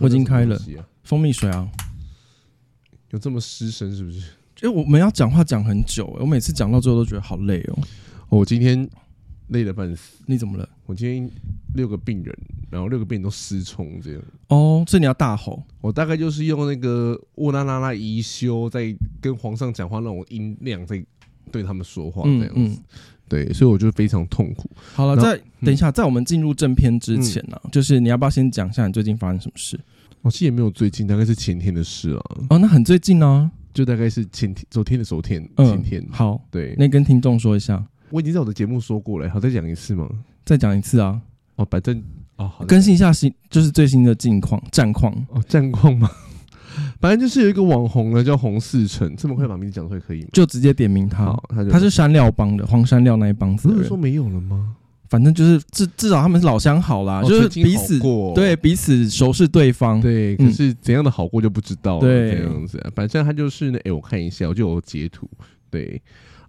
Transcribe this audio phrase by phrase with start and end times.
[0.00, 0.58] 我已经开了
[1.02, 1.70] 蜂蜜水啊，
[3.10, 4.18] 有这么失声是不是？
[4.62, 7.78] 因为我们要讲话讲很久，我每次讲到最后都觉得好累哦。
[8.30, 8.88] 我今天
[9.48, 10.68] 累得半死，你怎么了？
[10.86, 11.30] 我今天
[11.74, 12.34] 六个病人，
[12.70, 14.22] 然后六个病人都失聪这样。
[14.48, 15.62] 哦，所以你要大吼？
[15.80, 21.04] 我大概就是用那个沃拉拉拉宜修在跟皇上讲话那种音量在
[21.52, 22.54] 对他们说话这样子。
[22.56, 22.78] 嗯嗯
[23.28, 24.70] 对，所以我就非常痛苦。
[24.94, 29.78] 好了，在等一下，在我们进入正片之前呢、啊，嗯、就是你要不要先讲一下你最近发生什么事？
[30.22, 32.22] 我其实也没有最近，大概是前天的事啊。
[32.50, 36.02] 哦，那很最近呢、啊，就大概是前天、昨天的昨天、前天。
[36.02, 40.08] 嗯、好，对，那跟听众说一下，我已经在我的节目说过了，好，再讲一次吗？
[40.44, 41.20] 再讲一次啊。
[41.56, 42.02] 哦，反正
[42.36, 46.10] 哦，好更新一下新，就是最新的近况战况哦，战况吗？
[47.00, 50.28] 反正就是有一个网红呢，叫洪世成，这么快把名字讲出来可以吗？
[50.32, 53.68] 就直接点名他，他就，他是山料帮的，黄山料那一帮子。
[53.68, 54.76] 不是说没有了吗？
[55.10, 58.00] 反正就是至至少他们是老相好啦，就是彼此
[58.34, 60.00] 对彼此熟识对方。
[60.00, 62.00] 对，可是怎样的好过就不知道了。
[62.00, 62.84] 对，这样子。
[62.96, 65.28] 反正他就是呢，哎，我看一下，我就有截图。
[65.70, 66.02] 对，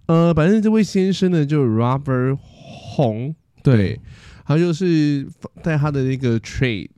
[0.06, 3.32] 呃，反正这位先生呢，就 Robert 洪，
[3.62, 4.00] 对，
[4.44, 5.28] 他就是
[5.62, 6.88] 在他的那个 trade。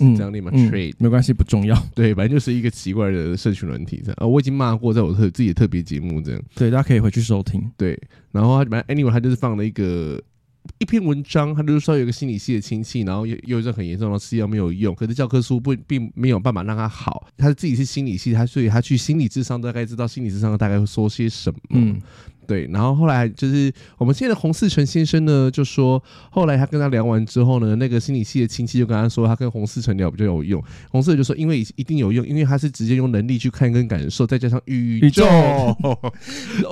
[0.00, 1.80] 嗯，这样念嘛，trade 没关系，不重要。
[1.94, 4.16] 对，反正就是一个奇怪的社群软体这样。
[4.18, 6.42] 呃，我已经骂过，在我特自己的特别节目这样。
[6.54, 7.70] 对，大家可以回去收听。
[7.76, 7.98] 对，
[8.32, 10.20] 然后他反正 anyway，他就是放了一个
[10.78, 17.28] 一篇文章，他就是说有一个心理系的亲戚，然后忧忧郁症很严重，然后吃药没有用，可是教科书不并没有办法让他好。
[17.36, 21.58] 他自己是心理系，他所以他去心理智商，大概知道心理智商大概会说些什么。
[21.70, 22.00] 嗯。
[22.46, 30.62] 对，然后后来就是我们现在的洪世成先生呢，就说后来他跟他聊完之后呢，那个心理系的亲戚就跟他说，他跟洪世成聊比较有用。
[30.90, 35.24] 洪世成就说，因为一定有用，因为他是直接用能力去看跟感受，再加上宇宙，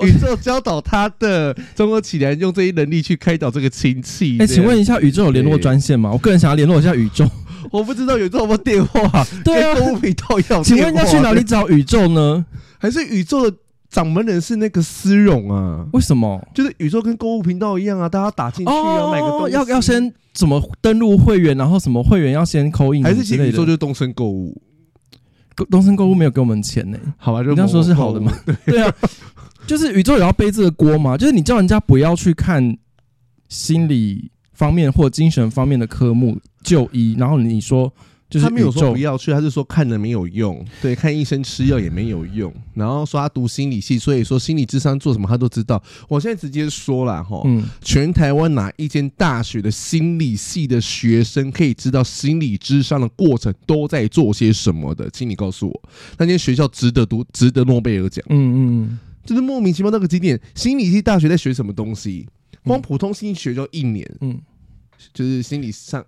[0.01, 4.37] 宇宙 教导他的，综合起来用这些能力去开导这个亲戚。
[4.39, 6.11] 哎，请问一下，宇宙有联络专线吗？
[6.11, 7.29] 我个人想要联络一下宇宙，
[7.71, 9.25] 我不知道有这么电话。
[9.43, 10.63] 对啊，购物频道要。
[10.63, 12.45] 请问要去哪里找宇宙呢？
[12.77, 13.57] 还是宇宙的？
[13.93, 15.85] 掌门人是那个思荣啊？
[15.93, 16.43] 为什么？
[16.51, 24.59] 就是宇宙跟购物频道一样啊，大家打进去要买个东西，要要先怎么登录会员，然后什么会员要先扣印，还是其实宇宙就是东升购物？
[25.69, 26.97] 东升购物没有给我们钱呢？
[27.17, 28.33] 好吧，就这样说是好的嘛？
[28.65, 28.91] 对啊，
[29.67, 31.15] 就是宇宙也要背这个锅嘛？
[31.15, 32.75] 就是你叫人家不要去看
[33.47, 37.93] 心理方面或精神方面的科目就医，然后你说。
[38.33, 45.79] 就是他没有说不要去，他是说看了没有用，对，看医生吃药也没有用，然后说他读心理系，所以说心理智商做什么他都知道。
[46.09, 55.07] 我现在直接说了哈，嗯，全台湾哪一间大学的心理系的学生可以知道心理智商的过程都在做些什么的？
[55.11, 55.81] 请你告诉我，
[56.17, 58.25] 那间学校值得读，值得诺贝尔奖？
[58.29, 62.27] 嗯嗯，就是莫名其妙那个几点，心理系大学在学什么东西？
[62.63, 64.41] 光普通心理学就一年，嗯，
[65.13, 66.03] 就是心理上。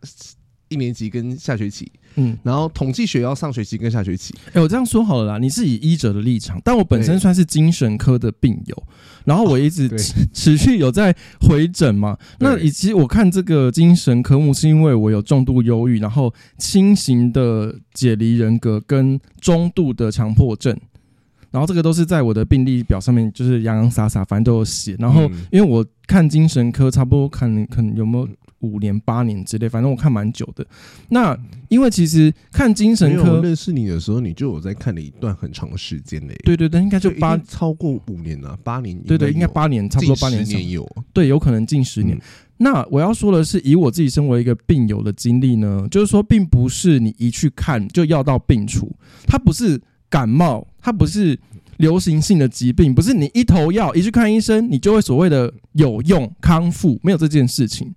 [0.69, 4.33] 一年级跟下学期，嗯，然后统计学要上学期跟下学期。
[4.47, 8.83] 哎、欸，我这样说好了啦，你是以医者的立场，但我本身算是精神科的病友，
[9.25, 9.87] 然后我一直
[10.33, 12.17] 持、 续有在回诊嘛。
[12.39, 20.75] 对那以及我看这个精神科目，是因为我有重度忧郁，然后轻型的解离人格跟中度的强迫症，
[21.51, 24.95] 然后这个都是在我的病历表上面，就是洋洋洒洒，反正都有写。
[24.97, 28.27] 然后因为我看精神科，差不多看可能有没有。
[28.59, 30.65] 五年八年之类，反正我看蛮久的。
[31.09, 31.37] 那
[31.69, 36.35] 因为其实看精神科，认识你的时候，你就有在看了一段很长时间嘞。
[36.43, 38.97] 对对对，应该就八超过五年了，八年。
[39.03, 40.43] 对对，应该八年，差不多八年。
[40.45, 42.17] 年有对，有可能近十年。
[42.17, 42.21] 嗯、
[42.57, 48.91] 那我要说的是，以我自己身为一个病友的经历呢，就是说，并不是你一去看就药到病除，
[49.27, 51.37] 它不是感冒，它不是
[51.77, 57.93] 流行性的疾病，不是你一头药一去看医生，你就会所谓的有用康复，没有这件事情。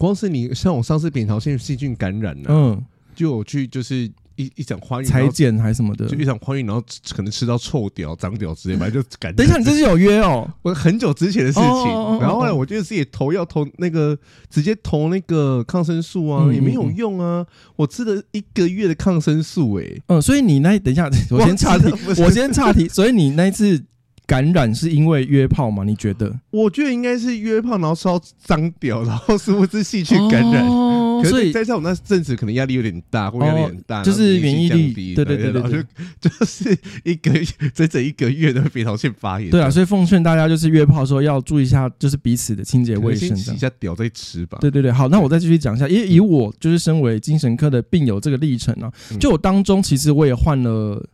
[0.00, 2.82] 光是你像我上次扁桃腺细菌感染了，嗯，
[3.14, 6.82] 就我去就是一一场欢愉裁剪还是什么的，就一场欢愉，然后
[7.14, 9.30] 可能吃到臭屌、长屌之类，反正就感。
[9.36, 10.48] 等一下，你这是有约哦？
[10.62, 11.86] 我很久之前的事情，
[12.18, 14.18] 然后后来我觉得自己投药投那个
[14.48, 17.46] 直接投那个抗生素啊，也没有用啊。
[17.76, 23.84] 我吃了一个月的抗生素，哎，嗯，所以你那等一下，我先岔题，我先岔题，所以你那一次。
[24.30, 25.82] 感染是因为约炮吗？
[25.82, 26.32] 你觉得？
[26.52, 30.64] 我觉得应该是约炮，然后烧脏屌，然后是不是细菌感染？
[30.64, 35.82] 哦、所以在在我那阵子可能压力有点大，或压力很大，就是免疫力对对对对，对，
[36.22, 37.44] 就就是一个月
[37.74, 39.50] 整整一个月的扁桃腺发炎。
[39.50, 44.58] 对啊，所以奉劝大家就是约炮的时候要注意一下，就是彼此的清洁卫生，洗一下屌再吃吧。
[44.60, 51.04] 对对对，好，那我再继续讲一下，因为以我就是身为精神科的病友这个历程啊，就我当中其实我也换了，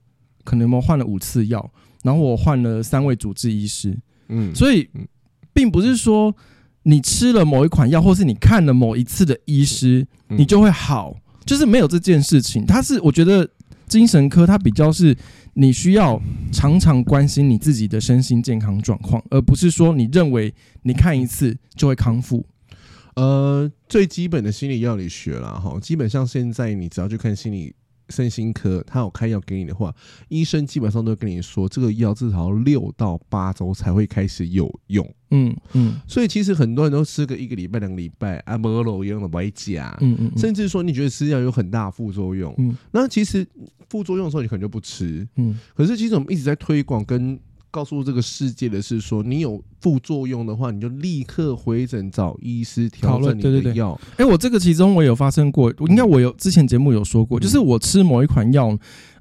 [0.45, 1.73] 可能有没有换了五次药。
[2.07, 3.99] 然后我换了三位主治医师，
[4.29, 4.89] 嗯，所以
[5.53, 6.33] 并不是说
[6.85, 11.17] 你吃了某一款药，或是你看了某一次的医师，你就会好。
[11.45, 12.65] 就是没有这件事情。
[12.65, 13.49] 它是我觉得
[13.89, 15.17] 精神科它比较是
[15.55, 16.21] 你需要
[16.53, 22.47] 常常关心你自己的身心健康状况，而不是说你认为你看一次就会康复。
[23.15, 27.75] 呃，最基本的心理药理学啦，哈，基本上现在你只要去看心理。
[28.09, 29.95] 身心科，他有开药给你的话，
[30.29, 35.15] 医生基本上都会跟你说，这个药至少六到八周才会开始有用。
[35.31, 39.97] 嗯嗯，所以其实很多人都吃个一个礼拜、两个礼拜，啊，没有用的不会假。
[40.01, 43.47] 嗯嗯，甚至说你觉得吃药有很大副作用，嗯，那其实
[43.89, 45.27] 副作用的时候你可能就不吃。
[45.37, 47.39] 嗯，可是其实我们一直在推广跟。
[47.77, 54.01] 告诉这个世界的是说，你有副作用的话，你就立刻回诊找医师调整你的药。
[54.13, 58.75] 哎、欸，我这个其中我有发生过，应该我有之前节目有说过，就是我吃某一款药。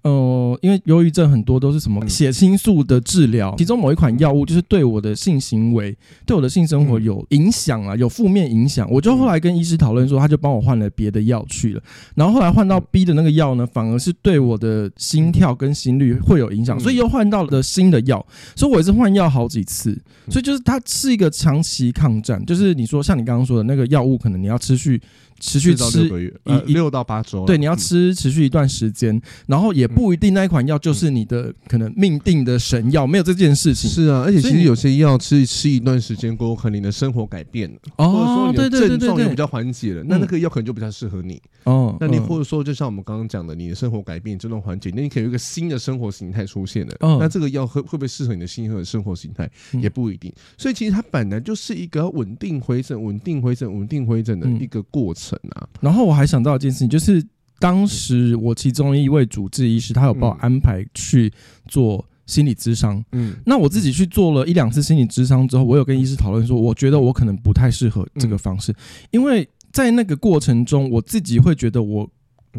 [0.05, 5.97] 呃，因为忧郁症很多都是什么血清素的治疗，其中某一款药物就是对我的性行为、
[6.27, 8.87] 对我的性生活有影响啊，有负面影响。
[8.91, 11.81] 我就后来跟医师讨论说，他就帮我换了别的药去了。
[12.13, 18.23] 然后后来换到 B 的那个药呢，反而是对我的心跳跟心率会有影响，所以又换到了新的药。
[18.55, 19.99] 所以我也是换药好几次，
[20.29, 22.45] 所以就是它是一个长期抗战。
[22.45, 25.01] 就是你说像你刚刚说的那个药物，可能你要持续。
[25.39, 33.89] 持续吃一、呃、六到八周，对，你要吃持续一段时间，嗯、然后也不一定那一款药就是你的可能命定的神药，没有这件事情。
[33.89, 41.41] 是啊，而且其实有些药吃吃一段时间过后，可能你的生活改变了，哦、或者说你的症状也比较缓解了，那那个药可能就比较适合你。
[41.65, 46.95] 哦，那你或者说就像我们刚刚讲的，你的生活改变、症状缓解，那你可以有一个新的生活形态出现了。
[46.99, 49.49] 哦，那这个药会会不会适合你的新的生活形态
[49.81, 50.31] 也不一定。
[50.57, 55.67] 所以其实它本来就是一个稳定回诊、稳定回诊、稳定回诊的一个过程啊。
[55.79, 57.25] 然后我还想到一件事情，就是
[57.59, 61.31] 当时我其中一位主治医师，他有帮我安排去
[61.67, 63.03] 做心理咨商。
[63.13, 68.75] 嗯，那我自己去做了一两次心理咨商之后，我有跟医师讨论说，我觉得我可能不太适合这个方式，
[69.11, 72.09] 因为在那个过程中，我自己会觉得我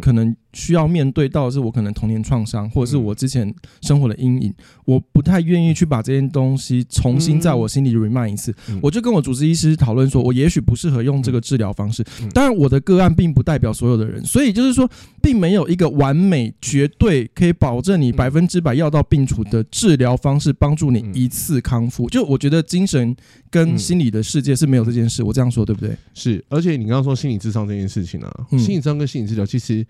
[0.00, 0.34] 可能。
[0.56, 4.53] 需要面对到的是我可能童年创伤，或者是我之前生活的阴影，
[4.87, 8.55] 我不太愿意去把这件东西重新在我心里 remind 一次。
[8.81, 12.03] 我就跟我主治医师讨论说，我也许不适合用这个治疗方式。
[12.32, 22.08] 当然，我的个案并不代表所有的人，所以就是说，并没有一个完美、绝对可以保证你百分之百药到病除的治疗方式，帮助你一次康复。
[22.08, 23.14] 就我觉得精神
[23.50, 25.23] 跟心理的世界是没有这件事。
[25.23, 25.94] 我这样说对不对？
[26.14, 29.87] 是，而且你刚刚说心理智商这件事情啊，心理智商跟心理治疗其实。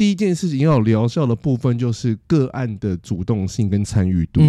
[0.00, 4.40] 第一件事情要有疗效的部分，就是个案的主动性跟参与度，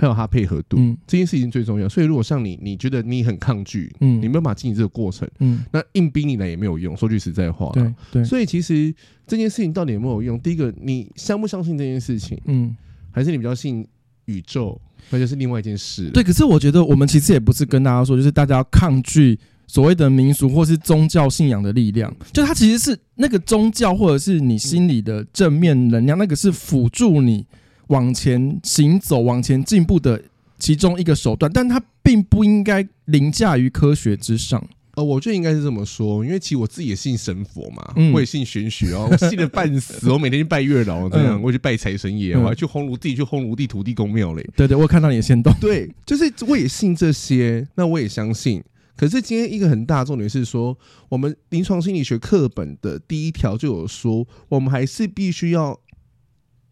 [0.00, 1.88] 还有他配合度，这件事情最重要。
[1.88, 6.96] 所以，如果像你，你觉得你很抗拒，嗯你没有办法进行这个过程，嗯那硬逼你来也没有用。
[6.96, 8.24] 说句实在话，对对。
[8.24, 8.92] 所以，其实
[9.28, 10.40] 这件事情到底有没有用？
[10.40, 12.36] 第一个，你相不相信这件事情？
[12.46, 12.74] 嗯，
[13.12, 13.86] 还是你比较信
[14.24, 14.76] 宇宙？
[15.10, 16.10] 那就是另外一件事。
[16.10, 19.38] 对，可是我觉得我们其实也不是跟大家说，就是大家要抗拒。
[19.66, 27.44] 所谓的民俗或是宗教信仰的力量，就它其实是那个宗教或者是你心里的正面能量，那个是辅助你
[27.88, 30.22] 往前行走、往前进步的
[30.58, 34.64] 其中一个手段，但它并不应该凌驾于科学之上。
[34.94, 44.48] 呃，我觉得应该是这么说，因为其实我自己也信神佛嘛，我也信玄学哦， 我信的半死，我每天去拜月老这样，我去拜财神爷，我还去烘炉地、去烘炉地土地公庙嘞。
[44.56, 48.62] 对对，我有看到你的限动，对，就是我也信这些，那我也相信。
[48.96, 50.78] 可是今天一个很大重点是说，
[51.10, 55.78] 我们临床心理学课本的第一条就有说，我们还是必须要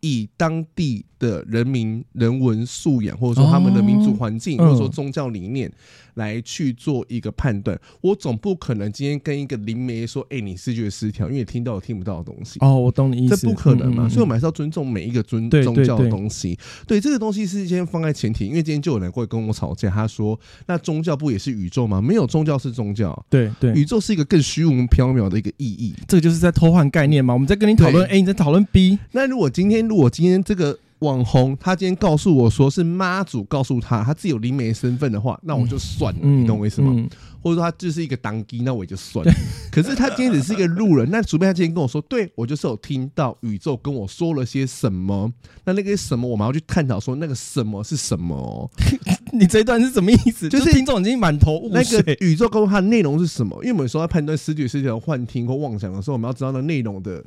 [0.01, 5.71] 以当地的人民人文素养，或者说他们的民族环境，或者说宗教理念。
[6.15, 14.05] 来去做一个判断，我总不可能今天跟一个灵媒说：“哎、欸，你视觉失调，因为听到我听不到的东西。”哦，我懂你意思，这不可能嘛？
[14.05, 16.57] 嗯嗯嗯，所以我们还是要尊重每一个尊宗教的东西。
[16.87, 22.01] 对，这个东西是先放在前提，因为今天就有人会跟我吵架，他说：“那宗教不也是宇宙吗？
[22.01, 25.97] 没有宗教是宗教，对对，宇宙是一个更虚无缥缈的一个意义。
[26.07, 27.35] 这个就是在偷换概念嘛？
[27.35, 29.01] 我们在跟你讨论 A，你在讨论 B。
[29.11, 30.79] 那如果今天，如果今天这个。
[31.05, 36.93] 网红他今天告诉我说是妈祖告诉他他自己有灵媒身份的话，那我就算了，嗯、你懂我意思吗？
[37.41, 39.33] 或者说他就是一个当机，那我也就算了。
[39.71, 45.31] 可是他今天只是一个路人，那除非他今天跟我说，对我就是有听到宇宙跟我说了些什么，
[45.67, 48.71] 那那个什么我们要去探讨说那个什么是什么、喔？
[49.39, 50.49] 你这一段是什么意思？
[50.49, 51.99] 就是听众已经满头雾水。
[51.99, 53.55] 那个宇宙告诉他的内容是什么？
[53.63, 57.23] 因为我们说要判断思觉失调、幻听或妄想的时候，我们要知道那内容的，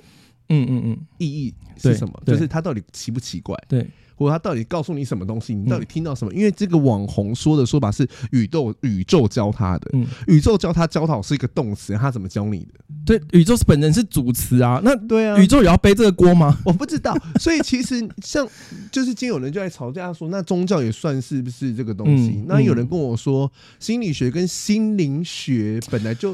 [0.50, 2.14] 嗯嗯嗯，意义是什么？
[2.26, 3.58] 就是它到底奇不奇怪？
[3.68, 3.88] 对。
[4.18, 5.54] 或者他到底告诉你什么东西？
[5.54, 6.34] 你到底听到什么？
[6.34, 12.80] 嗯、因为这个网红说的说法是宇宙宇宙教他的，嗯、宇宙教他教导是一个动词，他怎么教你的？
[13.06, 16.58] 对，宇宙是本人是主词啊，那对啊，宇宙也要背这个锅吗？
[16.66, 17.16] 我不知道。
[17.40, 18.46] 所以其实像
[18.92, 22.32] 就是今天有人就在吵架说，那宗教也算是不是这个东西？
[22.38, 26.34] 嗯、那有人跟我说，心理学跟心灵学本来就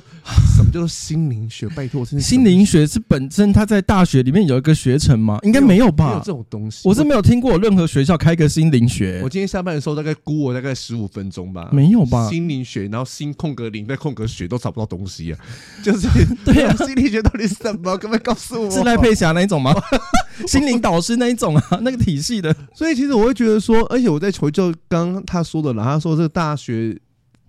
[0.56, 1.68] 什么叫做心灵学？
[1.76, 5.40] 拜托，心灵学是本身他在大学里面有一个学程吗？
[5.44, 6.08] 应该没有吧？
[6.08, 9.20] 没有这种东西，我是没有听过有任何学校开个心灵学。
[9.24, 12.30] 我今天下班的时候大概估我大概十五分钟吧，没有吧？
[12.30, 15.40] 心灵学，然后心空格零再空格学都找不到东西啊，
[15.84, 16.08] 就是
[16.46, 17.98] 对啊，心理学到底是什么？
[17.98, 18.70] 可不可以告诉我？
[18.70, 19.74] 是赖佩霞那一种吗？
[20.46, 22.56] 心灵导师那一种啊，那个体系的。
[22.76, 26.96] 所以其实我会觉得说，而且我在求救，刚刚他说的了，他说这个大学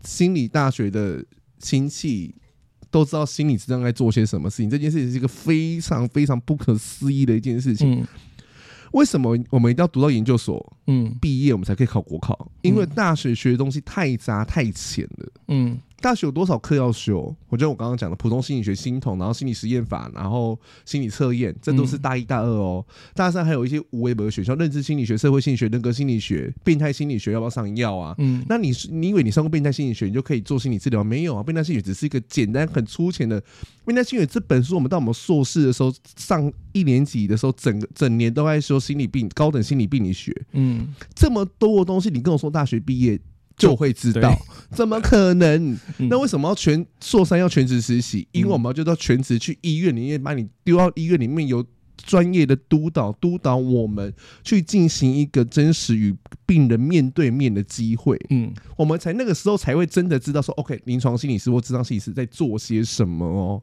[0.05, 1.23] 心理大学的
[1.59, 2.35] 亲戚。
[2.91, 8.01] 都知道心理咨商该做些什么事情，这件事情是一个非常非常不可思议的一件事情。
[8.01, 8.07] 嗯、
[8.95, 12.51] 为什么我们一定要读到研究所，嗯，毕业我们才可以考国考？
[12.63, 15.79] 因为大学学的东西太杂太浅了，嗯。
[16.05, 17.35] 大学有多少课要修？
[17.49, 22.85] 我觉得我刚刚讲的普通心理学、心统，然后心理实验法，然后心理测验，这都是大一、大二哦。
[22.87, 28.15] 嗯、大三还有一些无微博的学校，认知心理学、社会心理学、人格心理学、变态心理学，要不要上药啊？
[28.19, 31.03] 嗯，那你你以为你上过变态心理学，你就可以做心理治疗？
[31.03, 33.43] 没有啊，变态心理学只是一个简单、很粗浅的。
[33.87, 40.39] 变态心理学这本书，我们到我们硕士的时候上一年级的时候，整个整年都在说心理病、高等心理病理学。
[40.53, 43.19] 嗯，这么多的东西，你跟我说大学毕业？
[43.57, 44.37] 就会知道，
[44.71, 45.79] 怎么可能？
[46.11, 48.27] 那为什么要全硕三要全职实习？
[48.33, 51.65] 因为我们要就到全职去医院里面，把你丢到医院里面，有
[51.97, 58.21] 专业的督导督导我们去进行一个真实与病人面对面的机会。
[58.31, 63.63] 嗯，我们才那个时候才会真的知道说，OK，临床心理师或咨商心理师在做些什么哦。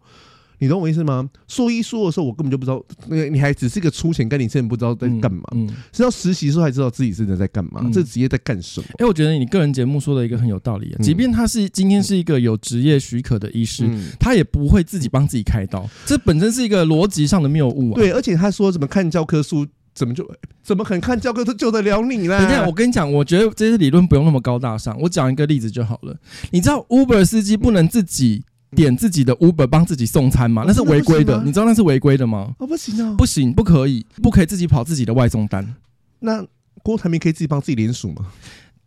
[0.61, 1.27] 你懂我意思吗？
[1.47, 5.41] 说一说的时候，我根本就不知道，那个你还只是个粗浅，跟你甚至不知道在干嘛。
[5.55, 8.85] 嗯，是要实习的时候才知道自己真的在干嘛，这职业在干什么？
[8.99, 11.01] 哎，我觉得你个人节目说的一个很有道理啊。
[11.01, 13.89] 即便他是今天是一个有职业许可的医师，
[14.19, 17.95] 他也不会自己帮自己开刀，这本身是一个逻辑上的谬误啊。
[17.95, 19.65] 对，而且他说怎么看教科书，
[19.95, 20.23] 怎么就
[20.61, 22.37] 怎么可能看教科书救得了你呢？
[22.37, 26.15] 等一下，我跟你讲，我觉得这些理论不用那么高大上，我讲一个例子就好了。
[26.51, 28.43] 你知道 Uber 司机不能自己。
[28.75, 30.63] 点自己的 Uber 帮自己送餐吗？
[30.65, 32.53] 那是违规的，你知道那是违规的吗？
[32.57, 35.75] 哦，不行啊，不行，不可以，不可以自己跑自己的外送单。
[36.19, 36.45] 那
[36.83, 38.27] 郭台铭可以自己帮自己联署吗？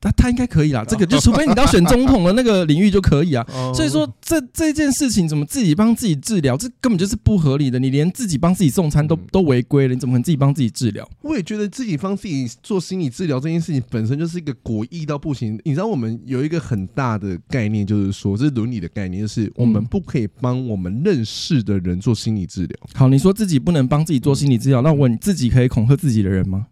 [0.04, 3.44] 那他应该可以啦，这个就除非你到选总统的那个领域就可以啊。
[3.74, 7.78] 所以说这这件事情怎么自己帮自己治疗，这根本就是不合理的。
[7.78, 11.08] 你连自己帮自己送餐都都违规了，你怎么可能自己帮自己治疗？
[11.22, 15.58] 我也觉得自己帮自己做心理治疗这件事情本身就是一个诡异到不行。
[15.64, 22.78] 你知道我们有一个很大的概念，就是说这是伦理的概念，就是我们不可以帮我们认识的人做心理治疗。
[22.92, 26.66] 好，你说自己不能帮自己做心理治疗，那我问你自己可以恐吓自己的人吗？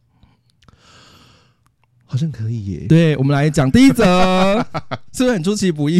[2.13, 2.87] 好像可以耶。
[2.91, 4.05] 对，我们来讲第一则，
[5.15, 5.99] 是不是很出其不意？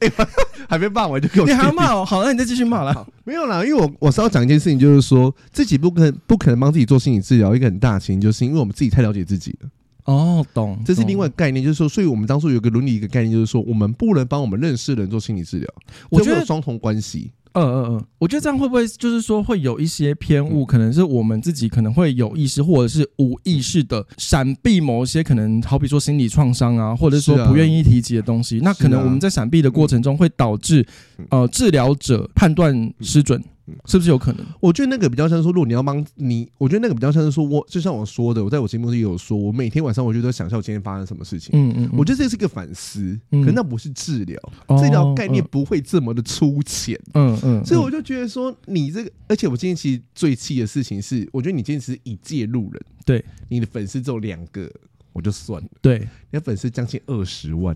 [0.00, 0.12] 欸、
[0.66, 2.02] 还没骂完就给我，你还要骂？
[2.06, 3.06] 好，那你再继续骂了。
[3.22, 9.68] 没有啦，因为我我是要讲一件事情，就是说自己不可能不可能帮自己做心理治疗，一个很大的原因就是因为我们自己太了解自己了。
[10.06, 15.68] 哦，懂，这是另外一个概念，就是说，所以我们当初有个伦理一个概念，就是说，我们不能帮我们认识的人做心理治疗，
[16.08, 17.30] 我觉得有双重关系。
[17.56, 20.64] 嗯嗯嗯，我觉得这样会不会就是说会有一些偏误？
[20.66, 28.60] 可能是我们自己可能会有意识或者是无意识的闪避某些可能，好比说心理创伤啊，或者说不愿意提及的东西。
[28.62, 30.86] 那可能我们在闪避的过程中会导致
[31.30, 33.42] 呃治疗者判断失准。
[33.86, 34.46] 是不是有可能？
[34.60, 41.50] 我觉得那个比较像是说，如果你要帮你，我觉得那个比较像是说，我就像我说的，我在我节目里也有说，我每天晚上我就在想象我今天发生什么事情。
[41.54, 44.40] 嗯嗯，我觉得这是一个反思，可那不是治疗，
[44.78, 46.98] 治疗概念不会这么的粗浅。
[47.14, 54.70] 嗯嗯，所以我就觉得说，你这个，而且我今天其实最气的事情是，我觉得你今天只是以介路人，对，你的粉丝只有两个。
[55.16, 57.74] 我就算了，对，你的粉丝将近二十万，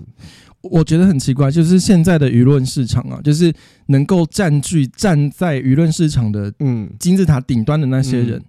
[0.61, 3.51] 我觉得很奇怪，就是现在的舆论市场啊，就是
[3.87, 6.91] 能够占据站在舆论市场的嗯。
[6.99, 8.45] 金字塔顶端的那些人，嗯、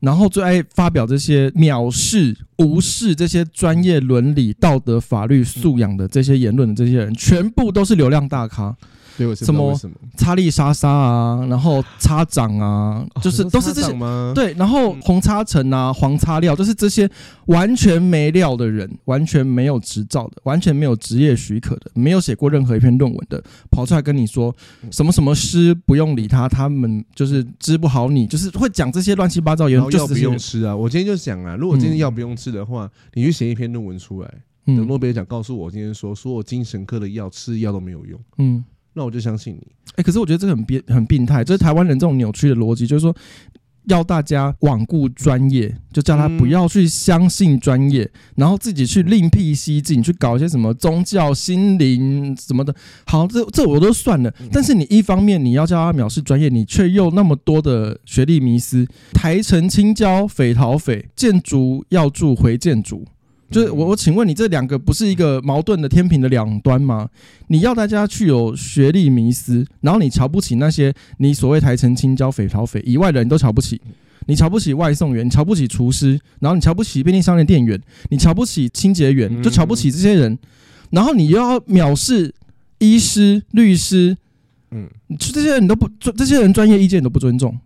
[0.00, 8.74] 然后最爱发表这些藐视、无视这些专业伦理、道德、法律素养的这些言论的这些人，全部都是流量大咖。
[9.34, 9.78] 什么
[10.16, 14.32] 擦力莎莎啊，然后擦掌啊，就是都是这些吗？
[14.34, 17.08] 对，然后红擦橙啊，黄擦料，就是这些
[17.46, 24.54] 完全没料的人，完全没有执照的，完全没有职业许可的，没有写过任何一篇论文的，跑出来跟你说
[24.90, 29.92] 什么什么师不用理他，他们就是治不好你，就是会讲这些乱七八糟言论。
[29.94, 34.34] 药不用吃啊，我今天就讲啊，如果今天药不用吃的话，你去写一篇论文出来，
[34.66, 38.64] 等诺贝尔奖告诉我今天说，所有精神科的药吃药都没有用，嗯。
[38.94, 39.66] 那我就相信你。
[39.90, 43.14] 哎、欸，可是我觉得这个很病很病态，就是台湾人这种扭曲的逻辑，就是说，
[43.84, 52.74] 要大家罔顾专业，就叫他不要去相信专业，然后自己去另辟蹊径，去搞一些什么宗教、心灵什么的。
[53.06, 54.34] 好，这这我都算了。
[54.50, 63.04] 但是你一方面你要叫他藐视专业，你却又那么多的学历迷思，台城青椒匪逃匪，建筑要住回建筑。
[63.54, 67.08] 就是我，我请问你，这两个不是一个矛盾的天平的两端吗？
[67.46, 73.80] 你要大家去有学历迷思，然后你瞧不起那些你所谓台城青椒匪逃匪以外的人都瞧不起，
[74.26, 77.80] 你瞧不起外送员，你瞧不起厨师，然后你瞧不起便利商店店员，
[78.10, 80.36] 你瞧不起清洁员，就瞧不起这些人，
[80.90, 82.34] 然后你又要藐视
[82.78, 84.16] 医师、律师，
[84.72, 87.56] 嗯，这些人你都不尊，这些人专业意见都不尊重。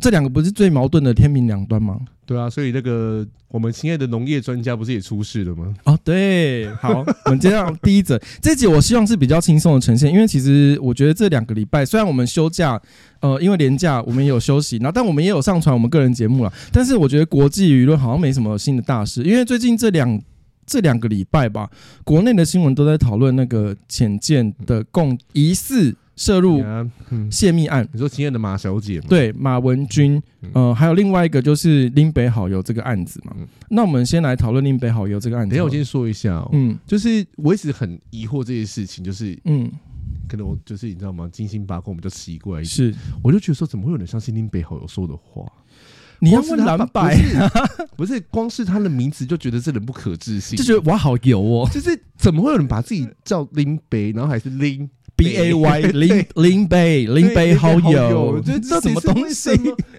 [0.00, 1.98] 这两个不是最矛盾的天平两端吗？
[2.26, 5.74] 对啊，所以那个我们亲爱的农业专家不是也出事了吗？
[5.84, 8.20] 哦，对， 好，我们接上第一则。
[8.42, 12.78] 这集我希望是比较轻松的呈现，因为其实我觉得这两个礼拜虽然我们休假，
[13.20, 16.52] 呃，因为连假我们也有休息，然后但我们也有上传我们个人节目了。
[16.70, 20.20] 但是我觉得国际舆论好像没什么新的大事，因为最近这两
[20.66, 21.70] 这两个礼拜吧，
[22.04, 25.96] 国内的新闻都在讨论那个浅见的共疑似。
[26.18, 26.62] 涉入
[27.30, 29.06] 泄密案，你说亲爱的马小姐吗？
[29.08, 30.20] 对，马文君，
[30.52, 33.34] 呃，还有另外一个就是林北好友这个案子嘛。
[33.70, 35.50] 那我们先来讨论林北好友这个案子。
[35.50, 39.70] 等下我先说一下哦，嗯，就是我一直很疑惑这件事情，就是嗯，
[40.28, 41.28] 可能我就是你知道吗？
[41.32, 45.46] 金星八宫比较奇怪一点，是，我就觉得说怎么会有人相信林北好友说的话？
[46.20, 47.16] 你要问蓝白，
[47.96, 59.50] 不是光是他的名字就觉得这人不可置信，就觉得哇好油哦，就是怎么会有人把自己叫林北，然后还是林？B A Y 林林北林北好友，这这什么东西？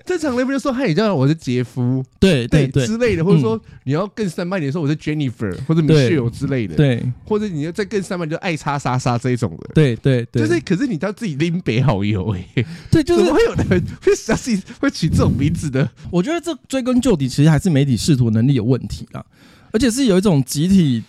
[0.05, 15.87] 正常人不就说嗨，你叫我是杰夫，对对对之类的，或者说你要更三八点说我是 Jennifer 或者 Michelle 之类的，对，或者你要再更三八就爱叉莎莎这一种的，对对对，就是可是你叫自己林北好友哎， 对，就是会有人会相信会取这种名字的？
[16.09, 19.23] 我觉得这追根究底，其实还是媒体识读能力有问题啦，
[19.71, 21.03] 而且是有一种集体。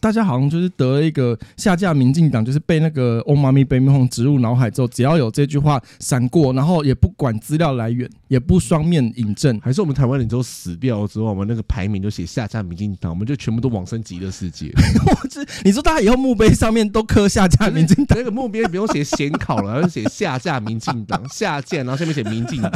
[0.00, 14.72] 大家好像就是得了一个下架民进党，就是被那个欧妈咪被蜜蜂植入脑海之后，只要有这句话闪过，然后也不管资料来源，也不双面引证，还是我们台湾人之后死掉之后，我们那个排名就写下架民进党，我们就全部都往生极乐世界。
[15.06, 22.72] 我这你说大家以后墓碑上面都刻下架民进党，那个墓碑不用写显考了，而是写下架民进党， 下架，然后下面写民进党，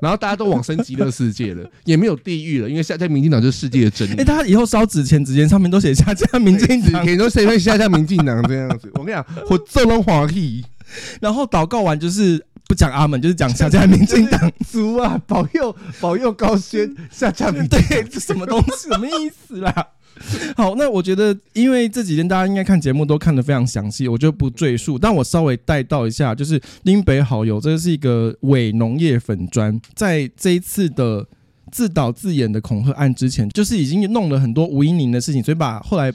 [0.00, 4.14] 然后大家都往生极乐世界了，也没有地狱了，因为下架民进党就是世界的真理。
[4.20, 6.82] 哎，大家以后烧纸钱，纸钱上面都写下架民进。
[6.82, 8.90] 很多谁会下下民进党这样子？
[8.94, 10.64] 我跟你讲，我这种华裔，
[11.20, 14.52] 然后祷告完就是不讲阿门，就是讲下下民进党。
[14.70, 18.88] 主啊，保佑保佑高轩下下民对，这什么东西？
[18.88, 19.72] 什么意思啦？
[20.56, 24.98] 好，那我觉得，因为这几天大家应该看节目都看得非常详细，我就不赘述。
[24.98, 31.26] 但我稍微带到一下，就是林北好友，这是一个伪农业粉砖，在这一次的。
[31.74, 36.08] 自导自演的恐吓案之前，就是已经弄了很多吴音宁的事情，所以把后来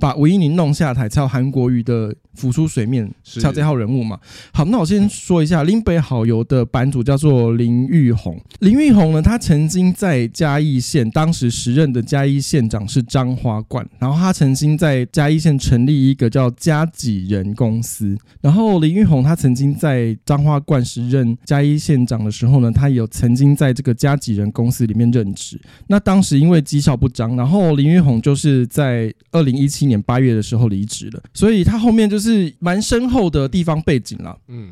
[0.00, 4.18] 把吴音宁弄下台，才有韩国瑜的浮出水面，才有这号人物嘛。
[4.52, 8.36] 好，那我先说一下林北好友的版主叫做林玉红。
[8.58, 18.18] 林玉红呢，他曾经在嘉义县，当时时任的嘉义县长是张花冠，然后他曾经在嘉义县成立一个叫嘉己人公司。
[18.40, 34.38] 然后林玉红他曾经在张花冠时任嘉义县长的时候呢，他有曾经在这个嘉己人公司里面任职，那当时因为绩效不彰，然后林玉红就是在二零一七年八月的时候离职了，所以他后面就是蛮深厚的地方背景了。
[34.48, 34.70] 嗯，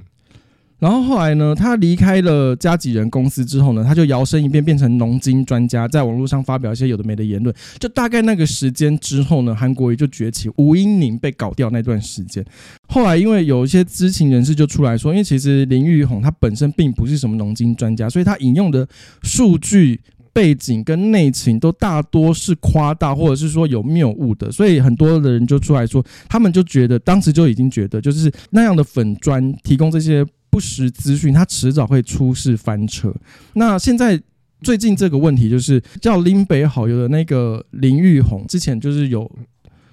[0.78, 7.54] 然后后来呢，他离开了嘉己人公司之后呢，他就摇身一变变成农经专家，在网络上发表一些有的没的言论。
[7.78, 12.44] 就大概那个时间之后呢，韩国瑜就崛起，吴英宁被搞掉那段时间，
[12.88, 18.86] 后来因为有一些知情人士就出来说，因为其实林玉红他本身并不是什么农经专家，所以他引用的
[19.22, 20.00] 数据。
[20.34, 33.14] 背景跟内情都大多是夸大，或者是说有谬误的，所以很多的人就出来说，他们就觉得当时就已经觉得，就是那样的粉专提供这些不实资讯，他迟早会出事翻车。
[33.54, 34.20] 那现在
[34.60, 39.30] 最近这个问题就是叫林北好友的那个林玉红，之前就是有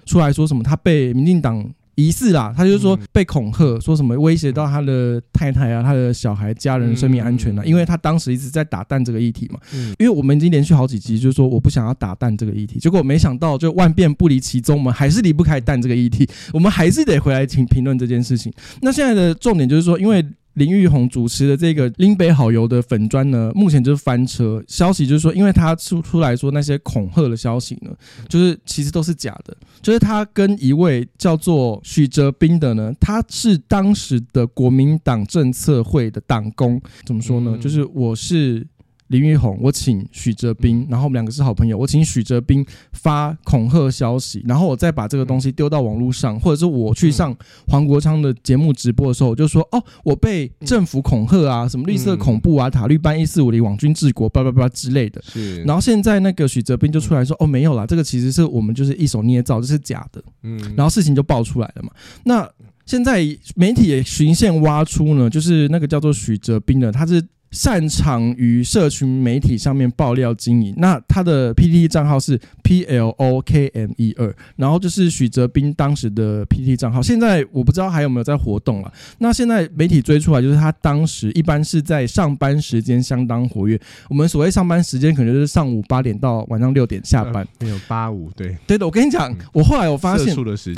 [0.04, 1.64] 出来说什么，他被民进党。
[1.94, 9.60] 疑似啦，他就是说被恐吓，说什么威胁到他的太太啊、他的小孩、家人生命安全啊，因为他当时一直在打蛋这个议题嘛。
[9.98, 18.52] 因为我们已经连续好几集就是说我不想要打蛋这个议题，结果没想到就万变不离其宗，我们还是离不开蛋这个议题，我们还是得回来请评论这件事情。
[18.80, 20.24] 那现在的重点就是说，因为。
[20.54, 27.90] 林玉红主持的这个林北好油的粉砖呢，目前就是翻车消息，就是说，因为他出出来说那些恐吓的消息呢，
[28.28, 37.56] 就是其实都是假的，就是他跟一位叫做许哲斌的呢，他是当时的国民党政策会的党工，怎么说呢？
[37.58, 38.66] 就是我是。
[39.12, 47.36] 林玉红，我请许哲斌，然后我们两个是好朋友，我请许哲斌发恐吓消息，然后我再把这个东西丢到网络上，或者是我去上
[47.68, 55.22] 黄国昌的节目直播的时候，我就说哦，我被政府恐吓啊，什么绿色恐怖啊，塔绿班一四五零网军治国，叭叭叭之类的。
[55.22, 55.62] 是。
[55.64, 60.24] 然后现在那个许哲斌就出来说哦，没有啦，这个其实是我们就是一手捏造，这是假的。
[60.42, 60.58] 嗯。
[60.74, 61.90] 然后事情就爆出来了嘛。
[62.24, 62.48] 那
[62.86, 63.22] 现在
[63.54, 67.22] 媒体也循线挖出呢，就是那个叫做许哲斌的，他是。
[67.52, 78.92] 擅长于社群媒体上面爆料经营，那他的 PTT 账号是 P L O K M E 二，然后就是许哲斌当时的 PTT 账号，现在我不知道还有没有在活动了。
[79.18, 83.78] 那现在媒体追出来，就是他当时一般是在上班时间相当活跃。
[84.08, 88.86] 我们所谓上班时间，可能就是上午八点到晚上六点下班，没有八五，对对的。
[88.86, 90.34] 我跟你讲，我后来我发现，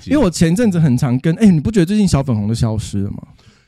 [0.06, 3.18] 因为我前阵子很常跟，哎，你不觉得最近小粉红都消失了吗？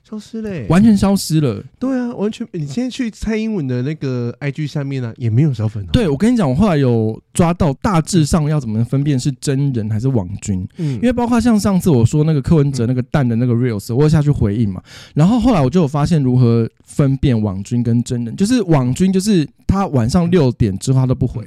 [0.09, 1.61] 消失嘞，完全消失了。
[1.81, 2.47] 对啊，完全。
[2.53, 5.91] 你现在去蔡英文的那个 IG 上面呢、啊，也没有小粉红。
[5.91, 10.65] 对，我跟你讲，我后来有抓到，大致上要怎么分辨是真人还是网军。
[10.77, 14.81] 嗯，因为包括像上次我说那个柯文哲那个蛋的那个 reels，我有下去回应嘛。
[15.15, 21.43] 然后后来我就有发现如何分辨网军跟真人，就是网军就是他晚上六点之后他都不回。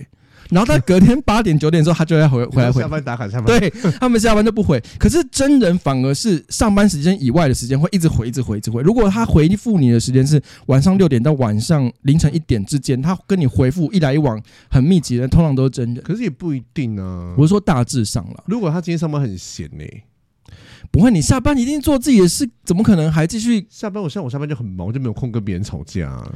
[0.49, 2.81] 然后他隔天八点九点之后，他就要回回来回。
[2.81, 3.59] 下班打卡下班。
[3.59, 4.81] 对，他们下班就不回。
[4.97, 8.81] 可是真人反而是上班时间以外的时间会一直回，一直回，一直回。
[8.81, 16.03] 如果他回复你的时间是晚上六点到晚上凌晨一点之间，他跟你回复一来一往很密集的，通常都是真人。
[16.03, 17.35] 可是也不一定啊。
[17.37, 18.43] 我是说大致上了。
[18.47, 20.03] 如果他今天上班很闲呢、欸？
[20.91, 24.01] 不会，你下班一定做自己的事，怎么可能还继续下班？
[24.01, 26.27] 我像我下班就很忙，就没有空跟别人吵架、啊。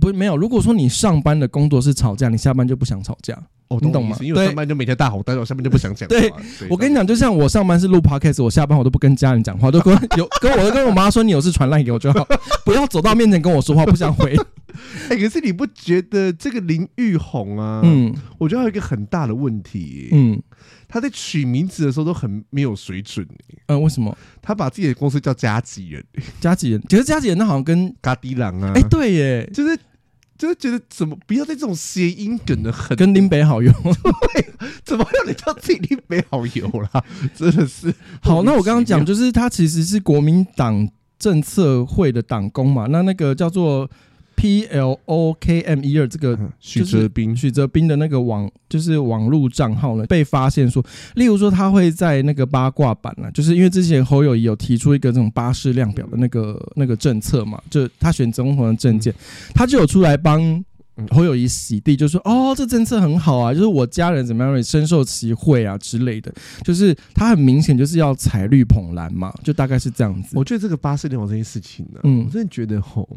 [0.00, 0.36] 不，没有。
[0.36, 3.38] 如果说你上班的工作是吵架，你下班就不想吵架。
[3.68, 4.16] 哦，你懂吗？
[4.22, 6.08] 因为我上班就每天大吼大叫，我下班就不想讲。
[6.08, 6.32] 对，
[6.70, 12.26] 我跟你讲，就像我上班是录 podcast，我下班我都不跟家人讲话，都跟 有跟我跟我妈说，你有事传赖给我就好，
[12.64, 14.34] 不要走到面前跟我说话，不想回。
[15.10, 17.82] 哎、欸，可是你不觉得这个林玉红啊？
[17.84, 20.08] 嗯，我觉得还有一个很大的问题。
[20.12, 20.40] 嗯，
[20.88, 23.24] 他在取名字的时候都很没有水准。
[23.66, 24.16] 嗯，为什么？
[24.42, 26.04] 他把自己的公司叫加吉人，
[26.40, 28.72] 加吉人，其实家吉人那好像跟嘎迪郎啊。
[28.74, 29.78] 哎、欸，对耶，就是。
[30.38, 34.46] 就是觉得怎么不要在这种谐音梗的很跟林北好友，对，
[34.84, 37.04] 怎么让你叫自己林北好友啦？
[37.34, 38.44] 真的是好。
[38.44, 43.90] 那我刚刚讲就是他其实是国民党政策会的党工嘛，那那个叫做。
[44.38, 50.80] P L O K M 一二这个许哲斌，许哲斌的那个网就是网络账号呢，被发现说，
[51.16, 59.12] 例如说他会在那个八卦版呢，就是因为之前侯友谊有提出一个这种巴士量表的那个那个政策嘛，就他选总统的证件，
[59.52, 60.64] 他就有出来帮
[61.10, 70.38] 侯友谊洗地，就说哦，这政策很好啊，就是我家人怎么样也深受其惠啊之类的，就是他很明显就是要踩绿捧蓝嘛，就大概是这样子。
[70.38, 73.08] 我觉得这个巴士量表这件事情呢，嗯，我真的觉得吼。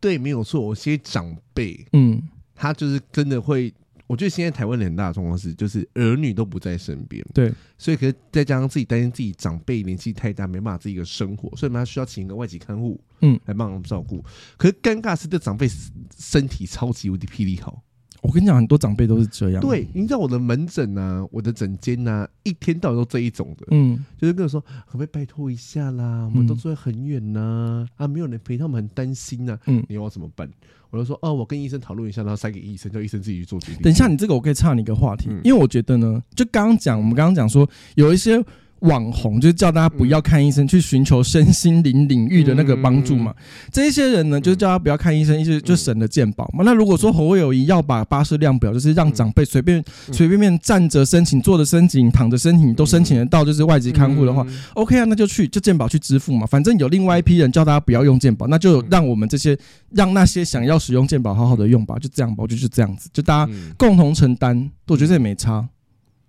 [0.00, 0.60] 对，没有错。
[0.60, 2.22] 我些长辈，嗯，
[2.54, 3.72] 他就是真的会。
[4.08, 14.22] 我觉得现在台湾的很大的状况是，就是儿女都不在身边，对，所以可是再加上自己担心自己长辈年纪太大，没办法自己的生活，所以他需要请一个外籍看护，嗯，来帮忙照顾。
[14.58, 15.66] 可是尴尬是，这长辈
[16.14, 17.82] 身体超级无敌霹雳好。
[18.22, 19.60] 我跟你讲，很多长辈都是这样。
[19.60, 23.66] 对，你知道我的门诊啊，我的诊间啊，一天到晚都这一种的。
[23.72, 26.30] 嗯，就是跟我说，可不可以拜托一下啦？
[26.32, 29.58] 我们都住在很远呐，啊，啊，没有人陪，他们很担心呐。
[29.66, 30.48] 嗯，你要我怎么办？
[30.90, 33.82] 我就说，哦，我跟医生讨论一下，然后塞给医生，叫医生自己去做决定。
[33.82, 38.42] 等一下，你这个我可以岔你一个话题，因为我觉得呢，就刚刚讲，我们刚刚讲说有一些。
[38.82, 43.34] 网红就是叫大家不要看医生，去寻求身心灵领域的那个帮助嘛。
[43.70, 46.62] 这一些人呢，就是叫他不要看医生，意思就省了健保嘛。
[46.64, 56.44] 那如果说侯友谊要把巴士量表，就是让长辈随便随便便站着申请、坐着申请、躺着申请都申请得到，就是外籍看护的话，OK 啊，那就去就健保去支付嘛。
[56.44, 59.56] 反正有另外一批人叫大家不要用健保，那就让我们这些
[59.90, 65.68] 让那些想要使用健保好好的用吧，就这样吧，我就是这样子，就大家共同承担，我觉得这也没差，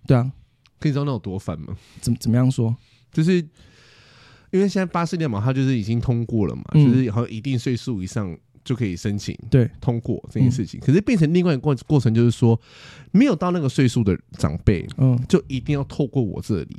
[0.06, 0.30] 对啊。
[0.84, 1.74] 可以知道那有多烦吗？
[2.02, 2.76] 怎怎么样说？
[3.10, 3.36] 就是
[4.50, 10.78] 因为现在巴氏量表嘛，它就是已经通过了嘛，嗯、就是好像一定岁数以上就可以申请，对，通过这件事情。
[10.78, 12.60] 嗯、可是变成另外一个过过程，就是说
[13.12, 16.76] 没有到那个岁数的长辈，嗯，就一定要透过我这里。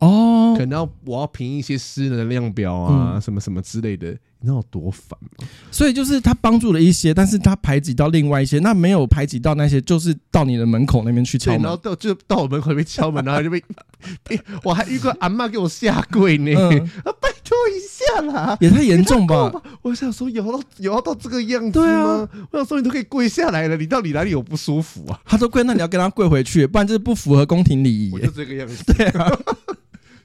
[0.00, 4.08] 哦，可能要我要凭一些私人的量表啊，嗯、什么什么之类的，
[4.40, 5.46] 你知道有多烦吗？
[5.70, 13.62] 所以就是他帮助了一些，但是他排挤到另外一些，那没有排挤到那些，就是到你的门口那边去敲门，然后到就到我门口那边敲门，然后就被，
[14.24, 19.52] 被我还遇过阿嬷给我下跪呢，嗯、啊，拜托一下啦，也太严重吧？
[19.82, 21.86] 我想说有到有要到这个样子吗？
[21.86, 25.20] 啊、我想说你都可以跪下来了，你到底哪里有不舒服啊？
[25.26, 28.10] 他说跪，那你要跟他跪回去，不然就是不符合宫廷礼仪。
[28.14, 29.38] 我就这个样子， 对啊。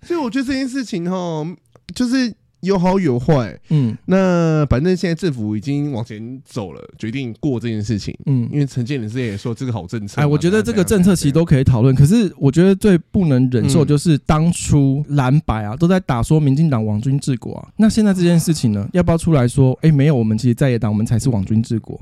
[0.06, 1.46] 所以我觉得这件事情哈，
[1.94, 22.00] 就是有好有坏，嗯，那反正现在政府已经往前走了，决定过这件事情，嗯，因为陈建仁之前也说这个好政策，哎，我觉得这个政策其实都可以讨论，可是我觉得最不能忍受就是当初蓝白啊都在打说民进党网军治国啊，那现在这件事情呢，要不要出来说，哎，没有，我们其实在野党我们才是网军治国，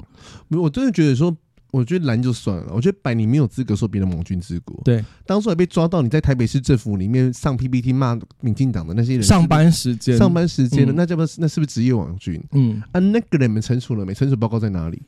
[0.50, 1.36] 我真的觉得说。
[1.74, 4.80] 我觉得蓝就算了，我觉得白你没有资格说别人盟军之国。
[4.86, 12.40] 对，当初还被抓到你在台北市政府里面上 PPT 骂民进党的那些人，上班时间上班时间的，那叫不那是不是职业网军？
[12.52, 14.14] 嗯，啊，那个人们惩处了没？
[14.14, 15.02] 惩处报告在哪里？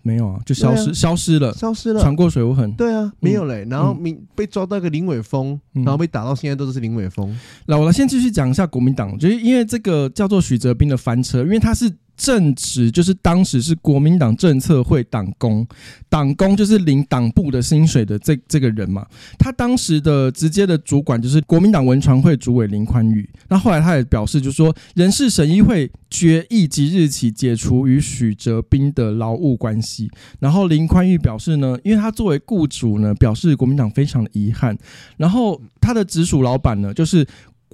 [0.00, 2.72] 没有啊，就消失，消失了，消失了，船过水无痕。
[2.72, 3.66] 对啊，没有嘞。
[3.68, 7.38] 然后民被抓到一个林伟峰，然后被打到现在都是林伟峰。
[7.66, 11.92] 那我来先继续讲一下国民党，就是因为这个叫做许哲斌的翻车，因为他是。
[12.22, 15.66] 正职就是当时是国民党政策会党工，
[16.08, 19.04] 党工就是领党部的薪水的这这个人嘛。
[19.36, 23.28] 他当时的直接的主管就是国民党文传会主委林宽裕。
[23.48, 30.08] 那后来他也表示，就是说人事审议会决议即日起解除与许哲斌的劳务关系。
[30.38, 34.78] 然后林宽裕表示呢，因为他作为雇主呢，表示国民党非常的遗憾。
[35.16, 37.26] 然后他的直属老板呢，就是。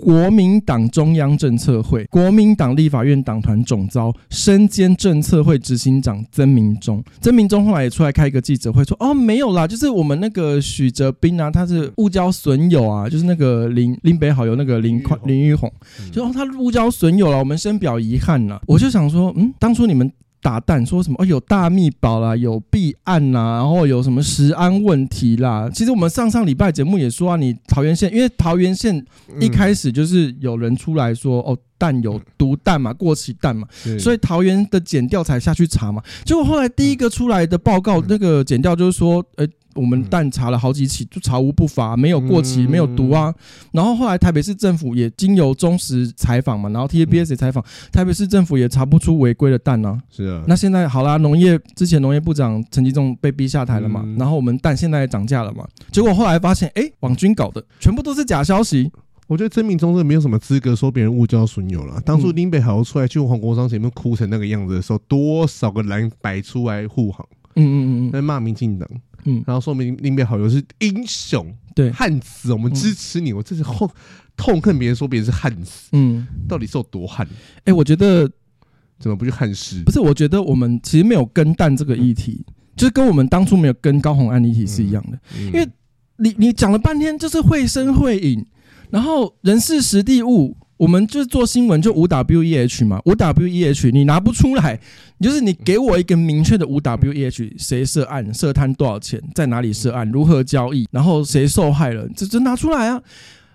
[0.02, 15.72] 国民党中央政策会、国民党立法院党团总召、身兼政策会执行长曾明忠，曾明忠后来也出来开一个记者会说：“哦，没有啦，就是我们那个许哲斌啊，他是误交损友啊，就是那个林林北好友那个林林玉红，
[16.12, 20.10] 就说他误交损友了，我们深表遗憾呐。”我就想说，嗯，当初你们。
[20.40, 21.16] 打蛋说什么？
[21.18, 25.68] 哦，有大秘宝啦，有弊案啦，然后有什么食安问题啦。
[25.72, 29.04] 其实我们上上礼拜节目也说啊，你桃园县，因为桃园县
[29.40, 33.66] 一开始就是有人出来说，哦，蛋有毒蛋嘛，过期蛋嘛，
[33.98, 36.02] 所以桃园的检调才下去查嘛。
[36.24, 39.46] 结果后来第一个出来的报告，那个检调就是说，呃。
[39.78, 43.32] 我们蛋查了好几起，就查无不法，没有过期，没有毒啊。
[43.72, 49.98] 然后后来台北市政府也经由中时采访嘛，然后 TABS 也采访，台北市政府也查不出违规的蛋啊。
[50.10, 50.42] 是啊。
[50.48, 55.66] 那现在好啦，农业之前农业部长陈吉仲被逼下台了嘛，然后我们蛋现在也涨价了嘛。
[55.92, 58.90] 结果后来发现，哎，网军搞的全部都是假消息。
[59.26, 62.00] 我觉得曾明忠是没有什么资格说别人误交损友了。
[62.00, 67.26] 当初林北豪出来去黄国昌前面哭成那个样子的时候，多少个蓝白出来护航，
[67.60, 68.88] 嗯嗯嗯，在骂民进党。
[69.24, 71.44] 嗯，然后说明林北好友是英雄，
[71.74, 73.32] 对，汉子，我们支持你。
[73.32, 73.90] 嗯、我这是痛
[74.36, 77.26] 痛恨别人说别人是汉子，嗯，到底是有多汉？
[77.26, 78.30] 哎、欸，我觉得
[78.98, 79.82] 怎么不去汉室？
[79.84, 85.18] 不是，我觉得我们其实没有跟蛋这个议题，嗯、就是跟我们当初没有跟高虹安议题是一样的。
[85.38, 85.68] 因为
[86.18, 88.46] 你你讲了半天就是绘声绘影，
[88.90, 90.56] 然后人事时地物。
[90.78, 94.78] 我们就是做新闻，就五 W E H 嘛，五 W E H 你拿不出来，
[95.20, 103.02] 就是你给我一个明确的五 W E H，谁涉案、涉贪多少钱，在哪里涉案，如何交易，然后谁受害人，这这拿出来啊。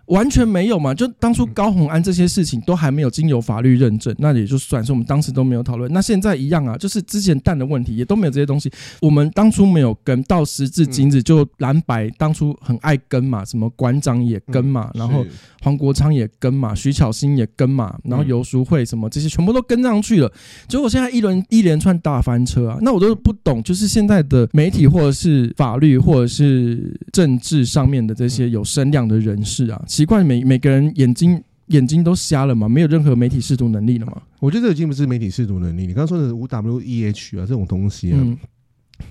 [0.08, 0.94] 完全没有嘛？
[0.94, 5.92] 就当初高红安这些事情都还没有经由法律认证，那也就算是我们当时都没有讨论。
[5.94, 8.70] 那现在一样啊，就是之前蛋的问题也都没有这些东西。
[9.02, 15.26] 我们当初没有跟，到时至今日就蓝白当初很爱跟嘛，什么馆长也跟嘛，然后
[15.62, 20.32] 黄国昌也跟嘛，徐巧芯也跟嘛，然后游淑慧什么这些全部都跟上去了。
[20.68, 22.78] 结果现在一轮一连串大翻车啊！
[22.82, 29.82] 那我都不懂，就是现在的媒体或者是法律或者是政治上面的这些有声量的人士啊。
[29.94, 32.68] 奇怪，每每个人眼睛眼睛都瞎了吗？
[32.68, 34.24] 没有任何媒体识读能力了吗？
[34.40, 35.86] 我觉得这已经不是媒体识读能力。
[35.86, 38.36] 你刚刚说的五 W E H 啊，这种东西啊，嗯、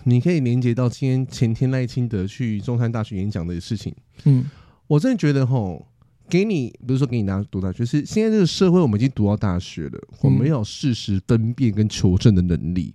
[0.03, 3.95] 你可以连接到今天前天赖清德去中山大学演讲的事情。
[4.25, 4.45] 嗯，
[4.89, 5.87] 我真的觉得吼，
[6.29, 12.93] 给你不是说给你拿读大学，是现在这个社会我们已经读到大学了，我们要有事实分辨跟求证的能力。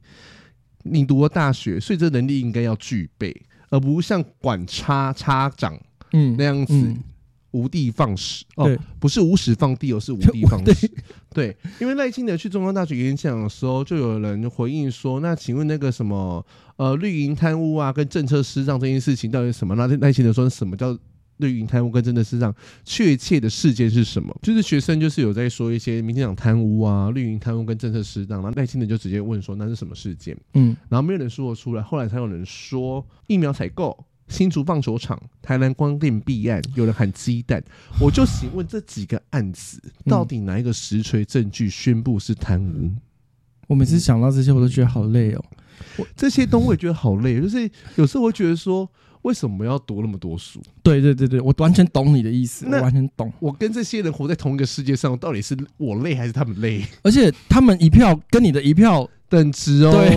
[0.83, 3.33] 嗯、你读了大学，所以这能力应该要具备，
[3.69, 5.79] 而不像管差差长
[6.11, 6.73] 嗯那样子。
[6.73, 7.03] 嗯嗯
[7.57, 8.65] 无地放矢哦，
[8.99, 10.89] 不是无矢放地而，是无地放矢。
[11.33, 20.97] 对， 因为赖清德去中央大学演讲的时候，就有人回应说：“那请问那个什么呃绿营贪污啊，跟政策失当这件事情到底什么？”那赖清德说：“什么叫
[21.37, 22.53] 绿营贪污跟政策失当？
[22.83, 33.95] 确切的事件是什么？”就是学生就是有在说一些民进党贪污啊，绿营贪污跟政策失当，然后赖清德就直接问说：“那是什么事件？”嗯，然后没有人说得出来，后来才有人说疫苗采购。
[34.27, 37.63] 新竹棒球场、台南光电弊案，有人喊鸡蛋，
[37.99, 42.91] 我就请问这几个案子，到底哪一个实锤证据宣布是贪污？
[43.67, 45.43] 我每次想到这些，我都觉得好累哦。
[45.97, 48.89] 我这些东西我也觉得好累，就是有时候我会觉得说，
[49.23, 50.61] 为什么要读那么多书？
[50.81, 53.31] 对对对对，我完全懂你的意思，我完全懂。
[53.39, 56.83] 我跟这些人活在同一个世界上，到底是我累还是他们累？
[57.03, 59.91] 而且他们一票跟你的一票等值哦。
[59.91, 60.15] 对，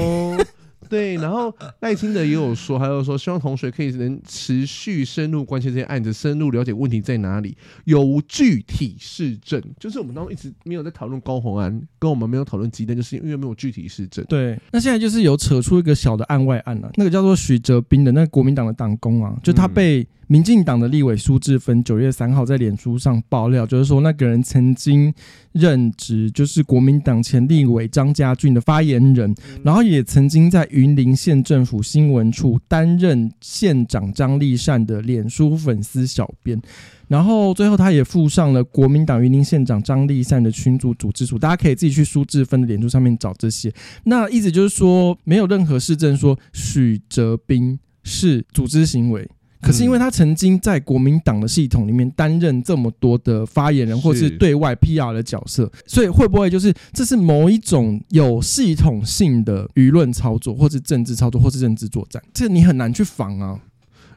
[1.15, 9.63] 然后赖清德也有说，还有说希望同学可以能持续深入关切这些案子，深入了解问题在哪里，有具体事证。
[9.79, 14.25] 就是我们当中一直没有在讨论高红安，跟我们没有讨论鸡蛋，就是因为没有具体事证。
[14.29, 20.07] 对，那现在就是有扯出一个小的案外案了、啊，那个叫做许哲斌的那个国民党的党工啊，就他被。
[20.31, 25.13] 民进党的立委苏志芬九月三号在脸书上爆料，就是说那个人曾经
[25.51, 36.63] 任职就是国民党前立委张家俊的发言人，然后也曾经在云林县政府新闻处担任县长张立善的脸书粉丝小编，
[37.09, 43.75] 然后最后他也附上了国民党云林县长张立善的群组组织图，大家可以自己去苏志芬的脸书上面找这些。
[44.05, 49.29] 那意思就是说，没有任何事证说许哲斌是组织行为。
[49.61, 62.23] 可是因为他曾经在国民党的系统里面担任这么多的发言人，或是对外 PR 的角色，所以会不会就是这是某一种有系统性的舆论操作，或是政治操作，或是政治作战？
[62.33, 63.61] 这你很难去防啊。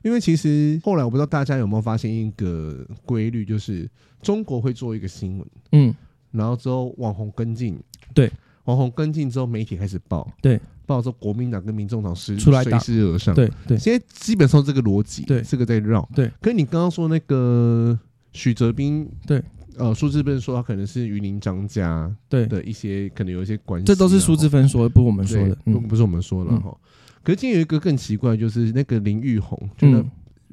[0.02, 3.90] 因为其实后来我不知道大家有没有发现一个规律，就是
[4.22, 5.96] 中国会做一个新闻，嗯，
[6.32, 7.80] 然后之后网红跟进，
[8.14, 8.30] 对，
[8.66, 10.60] 网红跟进之后媒体开始报，对。
[10.86, 15.42] 报说国民党跟民众党是出来随时而上，对对，现在基本上这个逻辑，对。
[15.42, 16.30] 这个在绕，对。
[16.42, 17.98] 可是你刚刚说那个
[18.34, 19.42] 许哲斌，对，
[19.78, 22.46] 呃，苏志芬说他可能是云林张家，对。
[22.48, 26.64] 的一些可能有一些关系，这都是苏志芬说的，不是我们说的，不不是我们说的哈。
[26.66, 26.76] 嗯、
[27.24, 30.06] 可是今天有一个更奇怪，就是那个林玉红，觉得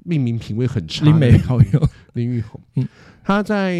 [0.04, 2.88] 命名品味很差，林美好友 林玉红，嗯。
[3.22, 3.78] 他在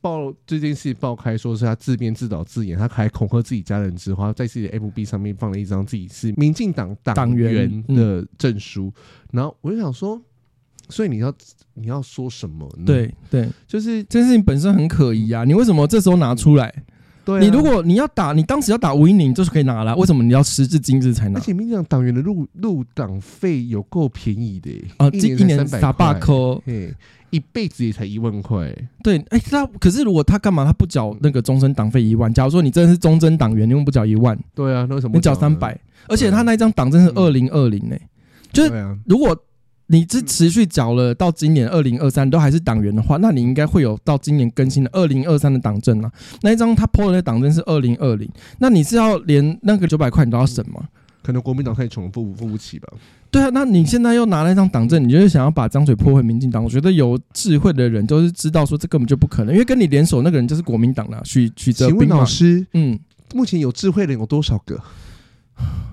[0.00, 8.92] 报这件事爆开，说是他自编自导自演，他还恐吓自己家人之后，在自己的 FB 上面放了一张自己是民进党党员的证书，
[9.32, 10.20] 然后我就想说，
[10.90, 11.34] 所以你要
[11.72, 12.84] 你要说什么呢？
[12.84, 16.72] 对对，就是这件事情本身很可疑啊，你为什么这时候拿出来？
[17.24, 19.96] 对、啊，你如果你要打，你当时要打吴英宁，就是可以拿了。
[19.96, 21.38] 为什么你要时至今日才拿？
[21.38, 26.34] 而且民进党党员的入入党费有够便宜的啊，这一年三百块，
[26.66, 26.94] 嘿，
[27.30, 28.70] 一辈子也才一万块。
[29.02, 30.64] 对，哎、欸，他可是如果他干嘛？
[30.64, 32.32] 他不缴那个终身党费一万？
[32.32, 34.38] 假如说你真的是终身党员，你为什么不缴一万？
[34.54, 35.14] 对啊，那为什么？
[35.14, 35.78] 你缴三百？
[36.08, 37.96] 而且他那一张党证是二零二零呢，
[38.52, 39.36] 就是如果。
[39.88, 46.10] 你这持续缴了到今年二零二三都还是党员的话，那你应该会有到今年更新的二零二三的党证啊。
[46.42, 50.88] 那一张他 PO 的那党证是二零二零，那你是要连那个九百块你都要省吗？
[51.22, 52.88] 可能国民党太穷，付付不起吧。
[53.30, 56.62] 对啊，那你现在又拿了一张党证，你就是想要把张嘴泼回民进党？
[56.62, 61.20] 我觉得有智慧的人都是知道说这根本就不可能，因为跟你联手那个人就是国民党了。
[61.24, 62.98] 许许哲斌老师，嗯，
[63.34, 64.78] 目前有智慧的人有多少个？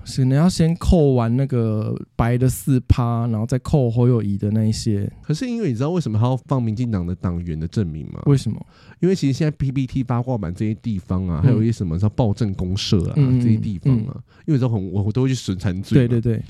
[0.04, 5.10] 是你要先扣完那个白的四趴，然后再扣侯友宜的那一些。
[5.22, 8.20] 可是因为你知道为什么他要放民进党的党员的证明吗？
[8.26, 8.66] 为什么？
[9.00, 16.06] 因为其实现在 PPT 八卦版这些地方啊，还有一些什么叫暴政公社啊、嗯、这些地方啊，嗯、因为都很我我都会去审查罪。
[16.06, 16.42] 对对对，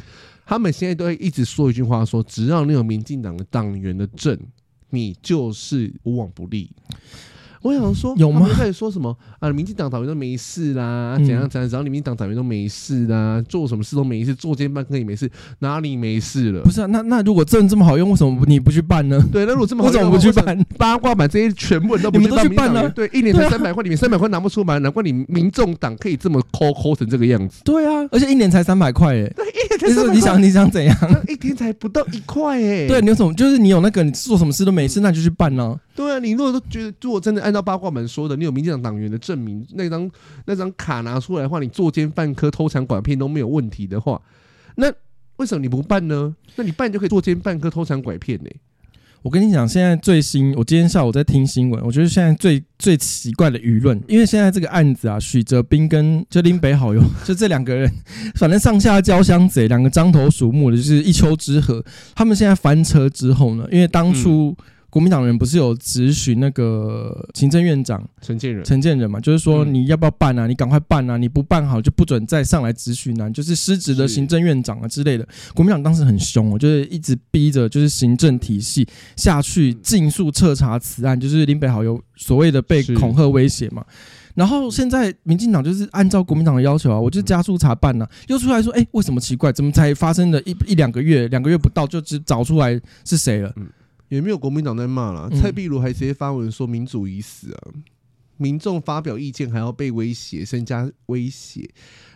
[0.45, 4.39] 他们现在都会一直说一句话说，说只要你有民进党的党员的证，
[4.91, 6.71] 你就是无往不利。
[7.63, 8.49] 我想说，有吗？
[8.53, 9.49] 开始说什么啊？
[9.51, 11.71] 民进党党员都没事啦，怎样怎样？
[11.71, 16.63] 只要你民进党党员都没事啦，做什么事都没事，作奸犯科也没事，哪里没事了？
[16.63, 19.23] 不是啊，那那如果证这么好用，为什么你不去办呢？
[19.33, 20.67] 对，那如果这么好用，为什么不去办？
[20.77, 22.91] 八卦版这些全部人都不去办，你们都去办呢？
[22.91, 27.61] 对，一年才三百块，你们三百块拿不出来，难怪你民众党可以这么抠抠成这个样子。
[27.65, 30.15] 对啊，而且一年才三百块哎，对，一年才三百。
[30.15, 30.97] 你想你想怎样？
[31.29, 32.89] 一天才不到一块哎。
[32.89, 33.33] 对，你有什么？
[33.35, 35.79] 就是你有那个，你做什么事都没事，那就去办呢。
[35.95, 40.11] 对啊，你如果都觉得，如果真的按照八卦版说的，你有民进党党员的证明，那张
[40.47, 44.21] 那张卡拿出来的话，你作奸犯科、偷抢拐骗都没有问题的话，
[44.77, 44.91] 那
[45.37, 46.35] 为什么你不办呢？
[46.57, 48.49] 那你办就可以作奸犯科、偷抢拐骗呢？
[49.21, 57.93] 我跟你讲，现在最新，我今天下午在听新闻，我觉得现在最最奇怪的舆论，因为现在这个案子啊，许哲斌跟就林北好友， 就这两个人，
[58.35, 61.85] 反正上下交相贼，两个獐头鼠目的，就是一丘之貉。
[62.15, 64.57] 他们现在翻车之后呢，因为当初。
[64.59, 70.47] 嗯国民党人不是有质询那个行政院长陈建仁，陈建仁嘛，就是说你要不要办啊？
[70.47, 71.17] 你赶快办啊！
[71.17, 73.31] 你不办好就不准再上来质询啊！
[73.31, 75.27] 就是失职的行政院长啊之类的。
[75.55, 83.83] 国民党当时很凶，我就是一直逼着就是行政体系下去尽速彻查此案，就是林北好有所谓的被恐吓威胁嘛。
[84.35, 89.51] 然后现在民进党就是按照国民党的要求啊，我就加速查办呢，又出来说，哎，为什么奇怪？
[89.51, 93.51] 怎么才发生了一一两个月，两个月不到就只找出来是谁了？
[94.17, 97.73] 也没有国民党在骂了，蔡壁如还直接发文说民主已死啊，
[98.37, 101.67] 民众发表意见还要被威胁，身家威胁，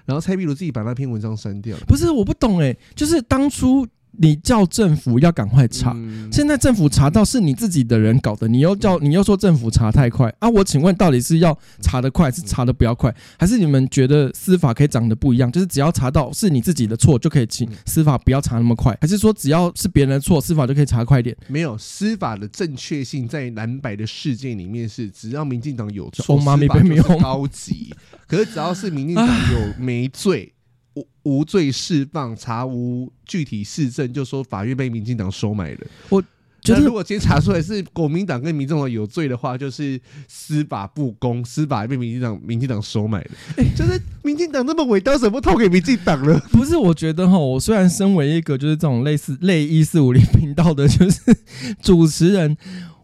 [0.05, 1.83] 然后蔡壁如自己把那篇文章删掉了。
[1.87, 3.87] 不是，我不懂哎、欸，就是当初
[4.19, 10.49] 你叫政府要赶快查，嗯、现在政府查到是你自己的人搞的，你又叫你又说政府查太快啊？
[10.49, 15.51] 我请问到底是要查得快，是查得不要快，还是你们觉得司法可以长得不一样？
[15.53, 21.37] 就是只要查到是你自己的错，就可以请司法不要查那么快，还是说只要是别人的错，司法就可以查快一点？
[21.49, 27.95] 没有，司法的正确性在蓝白的世界里面是，只要民进党有错，司法就是高级。
[28.27, 30.53] 可是只要是民进党有没罪。
[30.97, 35.81] 无无罪释放，查无具体事证，就说法院被民进党收买了。
[36.09, 36.21] 我
[36.63, 43.31] 觉得，如果今天查出来是国民党跟民众党有罪的话，就是司法不公，司法被民进党民进党收买了。
[43.59, 46.41] 哎、欸，就是民进党那么伟大，怎么投给民进党了？
[46.51, 51.21] 不是，我觉得哈，我虽然身为一个就是这种类似类一四五零频道的，就是
[51.81, 52.57] 主持人。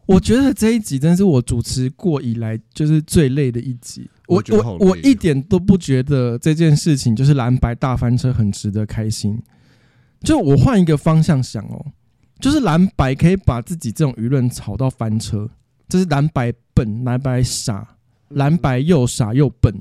[0.05, 4.11] 我觉得这一集真是我主持过以来就是最累的一集。
[4.33, 9.41] 我我我，一点都不觉得这件事情就是蓝白大翻车很值得开心。
[10.23, 11.85] 就我换一个方向想哦，
[12.41, 15.49] 就是蓝白可以把自己这种舆论炒到翻车，
[15.89, 17.97] 这是蓝白笨、蓝白傻、
[18.29, 19.75] 蓝白又傻又笨，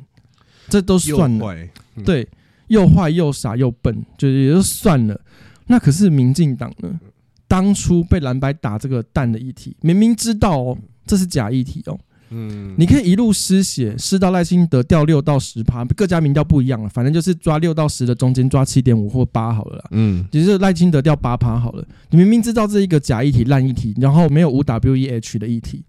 [0.68, 1.56] 这都算了。
[1.96, 2.28] 嗯、对，
[2.68, 5.20] 又坏又傻又笨，就也就算了。
[5.68, 7.00] 那可是民进党呢？
[7.48, 12.00] 当初被蓝白打这个蛋的议题，明明知道哦，这是假议题哦。
[12.32, 19.84] 嗯，你可以一路失血，失到赖清德掉六到十趴，各家民调不一样了，反正就是抓六到十的中间抓七点五或八好了啦。
[19.92, 21.86] 嗯，其实赖清德掉八趴好了。
[22.10, 25.84] 你明明知道这一个假议题、烂议题，然后没有五 W E H 的议题，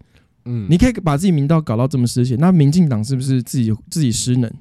[0.45, 4.51] 嗯，你可以把自己民调搞到这么失血，那民进党是不是自己自己失能？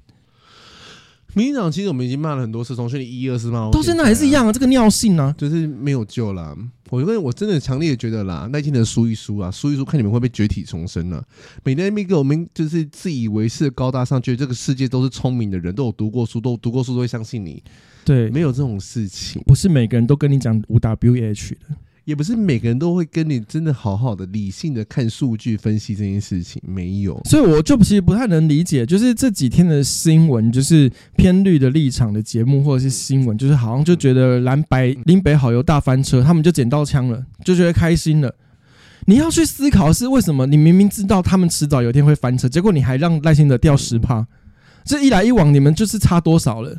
[1.35, 6.57] 民进党其实我们已经骂了很多次，从去年一二四骂到现在还是一样啊，这个尿性啊，就是没有救了。
[6.91, 11.25] 我因为我真的强烈觉得啦，赖清德输一输啊，输一输，看你们会不会绝体重生啊。
[11.65, 17.63] 每天那边给我们就是自以为是高大上，觉得这个世界都是聪明的人，都有读过书，都有读过书都会相信你。
[18.05, 21.77] 对，没有这种事情，不是每个人都跟你讲五 W H 的。
[22.05, 38.35] 也不是每个人都会跟你真的好好的理性的看数据分析这件事情，没有，所以我就其实不太能理解，就是这几天的新闻，就是偏绿的立场的节目或者是新闻，就是好像就觉得蓝白林北好油大翻车，他们就捡到枪了，就觉得开心了。
[39.07, 40.47] 你要去思考是为什么？
[40.47, 44.27] 你明明知道他们迟早有一天会翻车，结果你还让耐心的掉十趴，
[44.85, 46.77] 这一来一往，你们就是差多少了？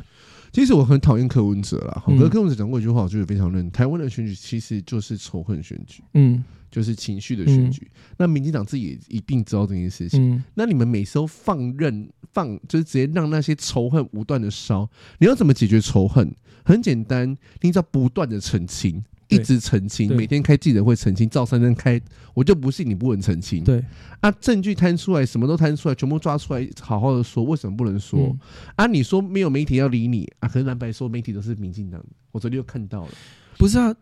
[0.54, 3.68] 其实我很讨厌柯文哲啦，我跟柯文哲讲过一句话，我觉得非常认。
[3.72, 7.90] 台湾的选举其实就是仇恨选举，嗯，就是情绪的选举。
[7.92, 10.36] 嗯、那民进党自己也一定知道这件事情。
[10.36, 14.88] 嗯、那你们每次都放任放，就是直接让那些仇恨不断的烧，
[15.18, 16.32] 你要怎么解决仇恨？
[16.64, 19.04] 很简单，你只要不断的澄清。
[19.34, 22.00] 一直澄清，每天开记者会澄清，赵三三开，
[22.32, 23.62] 我就不信你不能澄清。
[23.64, 23.84] 对
[24.20, 28.20] 啊，证据摊出来，什么都摊出来，全部抓出来，好好的说，为什么不能说？
[28.20, 28.38] 嗯、
[28.76, 30.48] 啊，你说没有媒体要理你啊？
[30.48, 33.08] 可是蓝白说媒体都是民进党，我昨天又看到了，
[33.58, 33.94] 不是啊？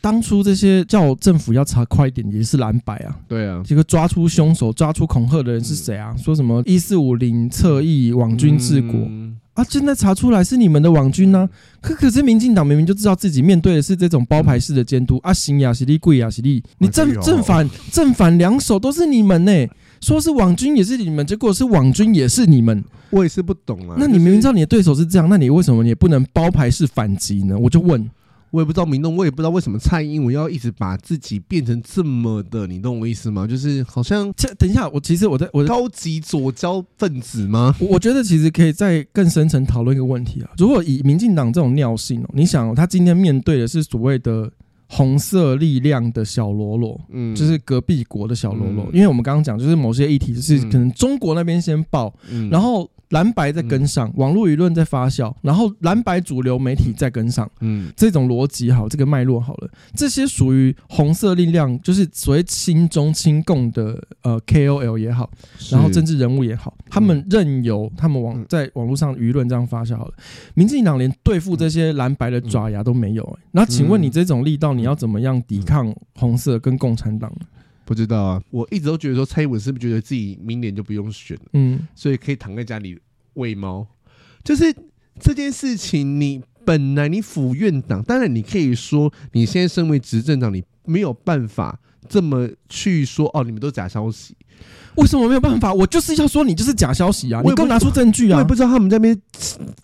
[0.00, 3.20] 当初这些叫政府要查快一点，也是蓝白啊。
[3.28, 6.12] 对啊，这个抓出凶手、抓出恐吓的人是谁啊？
[6.12, 8.94] 嗯、说什么一四五零侧翼网军治国？
[8.94, 9.64] 嗯啊！
[9.68, 11.48] 现在查出来是你们的网军呢、啊，
[11.80, 23.96] 可可是民进党明明就知道自己面对的是这种包牌式的监督啊，行呀，实力贵呀，实力，你正正反正反两手都是你们呢、欸，说是网军也是你们，结果是网军也是你们，我也是不懂啊。
[23.98, 27.58] 那你明明知道你的对手是这样，那你为什么你也不能包牌式反击呢？
[27.58, 28.08] 我就问。
[28.52, 33.46] 我也不知道民众，我也不知道为什么蔡英文要一直把自己变成这么的，你懂我意思吗？
[33.46, 37.74] 就是好像这等一下，我其实我在我高级左交分子吗？
[37.80, 40.50] 我觉得其实可以再更深层讨论一个问题啊。
[40.58, 44.52] 如果以民进党这种尿性哦，你想他今天面对的是所谓的
[44.86, 52.14] 红色力量的小喽啰，嗯，就是隔壁国的小喽啰，因为我们刚刚讲就是某些议题就是可能中国那边先报，
[52.50, 52.90] 然后。
[53.12, 65.30] 蓝白在跟上，网络舆论在发酵，然后蓝白主流媒体在跟上，嗯，这种逻辑好，这个脉络好了，这些属于红色力量，就是所谓亲中亲共的呃 KOL 也好，
[65.70, 70.14] 然后政治人物也好，他们任由他们网在网络上舆论这样发酵好了，
[70.54, 77.30] 民进党连对付这些蓝白的爪牙都没有，欸，那请问你这种力道，你要怎么样抵抗红色跟共产党？
[77.84, 82.98] 不知道啊，我一直都觉得说蔡英文是不是觉得自己明年就不用选了，嗯，所以可以躺在家里
[83.34, 83.86] 喂猫。
[84.44, 84.74] 就是
[85.20, 94.36] 这件事情，你本来你府院党，当然你可以说你现在身为执政党，你没有办法这么去说哦，你们都假消息。
[94.96, 95.72] 为什么没有办法？
[95.72, 97.40] 我就是要说你就是假消息啊！
[97.42, 98.36] 你给我拿出证据啊！
[98.36, 99.20] 我也不知道他们在那边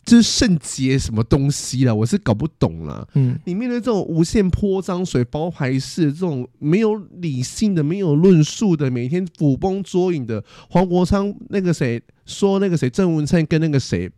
[0.05, 3.09] 就是圣洁什么东西了，我是搞不懂了。
[3.15, 14.11] 嗯，里面的这种无限泼脏水、包牌式这种没有理性的、没有论述的、每天捕风捉影的黄国昌，那个谁说那个谁郑文灿跟那个谁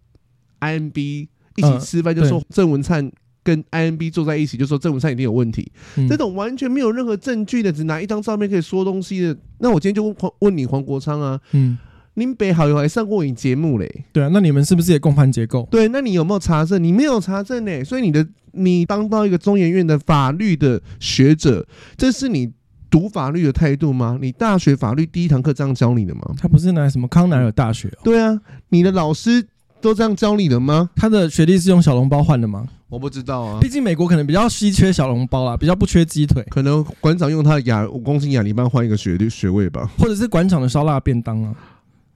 [0.58, 3.10] IMB 一起吃饭，就说郑文灿。
[3.50, 5.70] 跟 IMB 坐在一起，就说郑文灿一定有问题。
[5.96, 11.76] 嗯、这种完全没有任何证据的，只拿一张照片可以说东西的，那我今天就问问你黄国昌啊，嗯，
[12.14, 14.04] 您北好友还上过你节目嘞？
[14.12, 15.66] 对啊，那你们是不是也共犯结构？
[15.68, 16.82] 对，那你有没有查证？
[16.82, 22.52] 你没有查证呢，所以你的你当到一个中研院的法律的学者，这是你
[22.88, 24.16] 读法律的态度吗？
[24.22, 26.22] 你大学法律第一堂课这样教你的吗？
[26.38, 27.98] 他不是拿什么康奈尔大学、哦？
[28.04, 29.48] 对啊，你的老师。
[29.82, 30.90] 都这样教你的吗？
[30.94, 32.68] 他的学历是用小笼包换的吗？
[32.90, 33.58] 我不知道啊。
[33.60, 36.44] 毕竟美国可能比较稀缺小笼包啦，比较不缺鸡腿。
[36.50, 41.54] 可能馆长用他的亚五公斤亚泥巴换一个学历学位吧，或者是馆长的烧腊便当啊。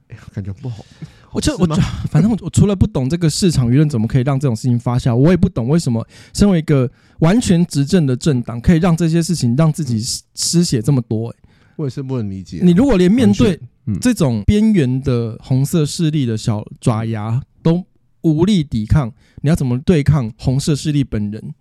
[0.09, 0.85] 哎呀，感觉不好。
[1.31, 1.75] 我就我就
[2.09, 10.01] 反正我我除了不懂这个市场舆论怎么可以让这种事情发酵，我也不懂为什么身为一个完全执政的政党，可以让这些事情让自己
[10.33, 11.35] 失血这么多、欸。
[11.75, 12.61] 我也是不能理解。
[12.63, 13.59] 你如果连面对
[13.99, 17.83] 这种边缘的红色势力的小爪牙都
[18.25, 21.53] 无力抵抗，你要怎么对抗红色势力本人？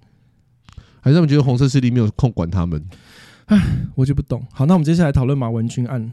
[1.02, 2.82] 还是他们觉得红色势力没有空管他们？
[3.46, 3.60] 唉，
[3.94, 4.42] 我就不懂。
[4.50, 6.10] 好，那我们接下来讨论马文君案。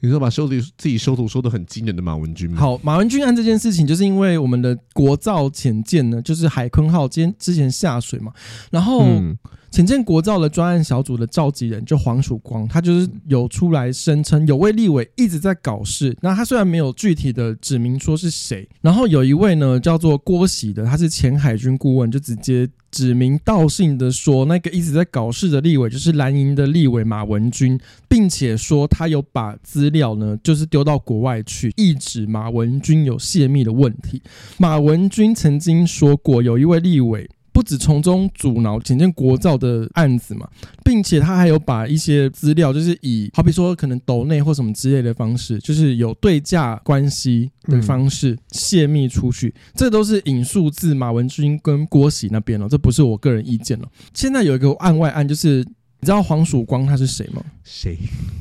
[0.00, 2.58] 你说把修图自己修图修的很惊人的马文君吗？
[2.58, 8.32] 好，马文君案这件事情，就是因为我们的国造潜舰呢，就是海坤号今天之前下水嘛，
[8.70, 9.04] 然后。
[9.04, 9.36] 嗯
[9.70, 16.12] 潜舰国造的专案小组的召集人就黄曙光，他就是有出来声称有位立委一直在搞事。
[16.20, 27.78] 那他虽然没有具体的指明说是谁，然后有一位呢叫做郭喜的，他是前海军顾问，就直接指名道姓的说那个一直在搞事的立委就是蓝营的立委马文君，
[28.08, 34.22] 并且说他有把资料呢就是丢到国外去，一指马文君有泄密的问题。
[34.58, 37.28] 马文君曾经说过，有一位立委。
[37.60, 40.48] 不止从中阻挠潜舰国造的案子嘛，
[40.82, 53.86] 并且他还有把一些资料，就是以好比说可能斗内或什么之类的方式，就是有对价关系的方式泄密出去，这都是引述自马文君跟郭喜那边了，这不是我个人意见了。
[54.14, 57.44] 现在有一个案外案，就是你知道黄曙光他是谁吗？
[57.62, 57.94] 谁？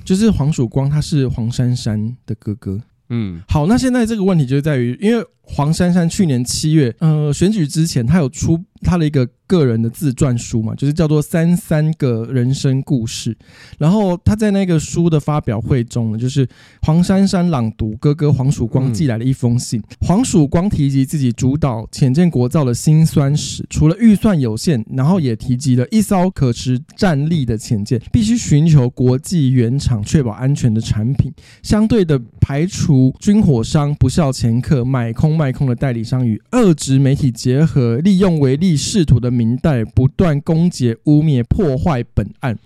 [0.06, 2.80] 就是黄曙光，他是黄珊珊的哥哥。
[3.10, 9.28] 嗯，好，那现在这个问题就在于，因为黄珊珊去年七月，呃，选举之前，她有出她的一个。
[9.50, 13.34] 个人的自传书嘛，就是叫做《三三个人生故事》。
[13.80, 16.48] 然后他在那个书的发表会中呢，就是
[16.84, 19.82] 黄珊珊朗读哥哥黄曙光寄来的一封信。
[20.02, 31.34] 黄曙光提及自己主导浅见国造的辛酸史，除了预算有限，然后也提及了一艘可持战力的浅见必须寻求国际原厂确保安全的产品，
[31.64, 39.32] 相对的排除军火商不肖掮客、买空卖空的代理商与二职媒体结合，利用唯利是图的。
[39.32, 42.58] 明代不断攻击、污蔑、破坏本案。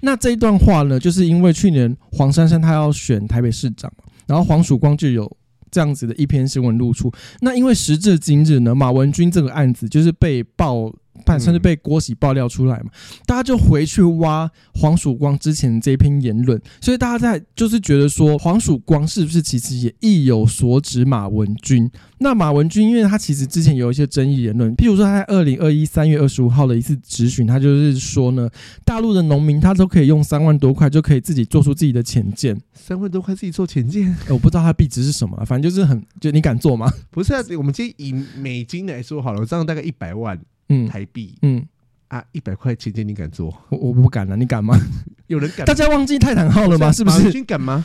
[0.00, 3.92] 那这一段话呢，就是因为去年黄珊珊她要选台北市长，
[4.26, 5.30] 然后黄曙光就有
[5.70, 7.12] 这样子的一篇新闻露出。
[7.42, 10.90] 那因为时至今日呢，马文君这个案子就是被爆。
[11.24, 12.90] 判甚至被郭喜爆料出来嘛，
[13.26, 21.90] 大家就回去挖黄曙光之前的这篇言论，所以大家在就是觉得说黄曙光是不是其实也意有所指马文君？
[22.18, 28.48] 那马文君因为他其实之前有一些争议言论，譬如说他在二零二一三月二十五号的一次质询，他就是说呢，
[28.84, 36.90] 大陆的农民他都可以用三万多块就可以自己做出自己的浅见，三万多块自己做潜舰，我不知道他币值是什么，反正就是很就你敢做吗？
[37.10, 40.40] 不是啊，我们今天以美金来说好了，这样大概一百万。
[40.68, 41.64] 嗯，台币，嗯
[42.08, 43.52] 啊，一百块钱钱你敢做？
[43.70, 44.78] 我我不敢了，你敢吗？
[45.26, 45.64] 有人敢？
[45.66, 46.92] 大家忘记泰坦号了吗？
[46.92, 47.42] 是不是？
[47.44, 47.84] 敢吗？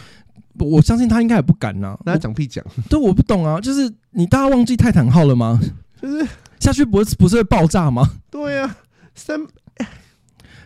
[0.60, 1.98] 我相信他应该也不敢呐。
[2.06, 2.64] 那讲屁讲？
[2.90, 5.60] 对，我不懂啊，就是你大家忘记泰坦号了吗？
[6.02, 6.28] 就是
[6.60, 8.08] 下去不是不是会爆炸吗？
[8.30, 8.76] 对呀，
[9.16, 9.40] 三。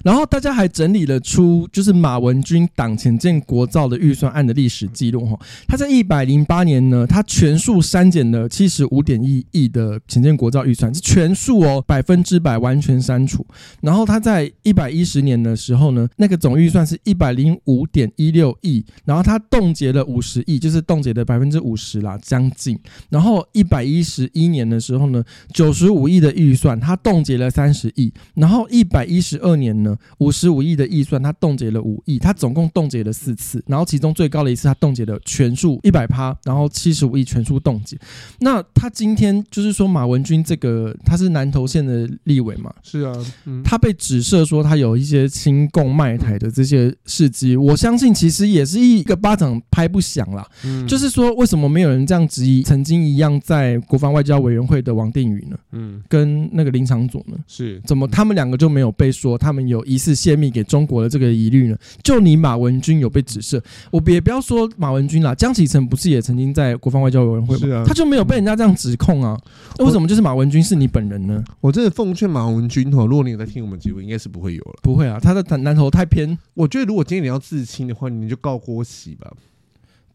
[0.03, 5.39] 然后大家还整理了出，就是马文君党前建国造的预算案的历史记录哈。
[5.67, 13.45] 他在一百零八年呢，他全数删减了七十五点一亿的前建国造预算，是全数哦，百分之百完全删除。
[13.81, 22.77] 然后他在一百一十年的时候呢，那个总预算是一百零五点一六亿，然后他冻结了五十亿，就是冻结的百分之五十啦，将近。
[23.09, 25.23] 然后一百一十一年的时候呢，
[25.53, 28.11] 九十五亿的预算，他冻结了三十亿。
[28.35, 29.92] 然后一百一十二年呢。
[30.19, 37.97] 五十五亿的预算，他冻结了五亿，他总共冻结了四次，然后其中最高的一次，他冻结了全数一百趴，然后七十五亿全数冻结。
[38.39, 42.73] 那他今天就是说马文君这个他是南投县的立委嘛？
[42.81, 43.13] 是啊，
[43.45, 50.43] 嗯、他被指涉说他有一些亲共卖台的这些事迹，我相信其实也是一个巴掌拍不响啦。
[50.65, 55.57] 嗯、就是说为什么没有人这样质疑曾经一样在国防外交委员会的王定宇呢？
[55.71, 57.37] 嗯，跟那个林长佐呢？
[57.47, 59.82] 是，怎么他们两个就没有被说他们有？
[59.83, 61.77] 有疑似泄密给中国的这个疑虑呢？
[62.01, 63.61] 就你马文君有被指涉，
[63.91, 67.77] 我别不要说马文君啦，江启臣不是也曾经在国防外交委员会吗？
[67.77, 69.37] 啊、他就没有被人家这样指控啊？
[69.77, 71.43] 那为什么就是马文君是你本人呢？
[71.59, 74.73] 我真的奉劝马文君哦，如果你有在听我们节目，应该是不会有了。
[74.81, 76.37] 不会啊，他的南头太偏。
[76.53, 79.31] 我觉得如果今天你要自清的话，你就告郭喜吧。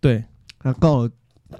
[0.01, 0.25] 对，
[0.59, 1.11] 他告了。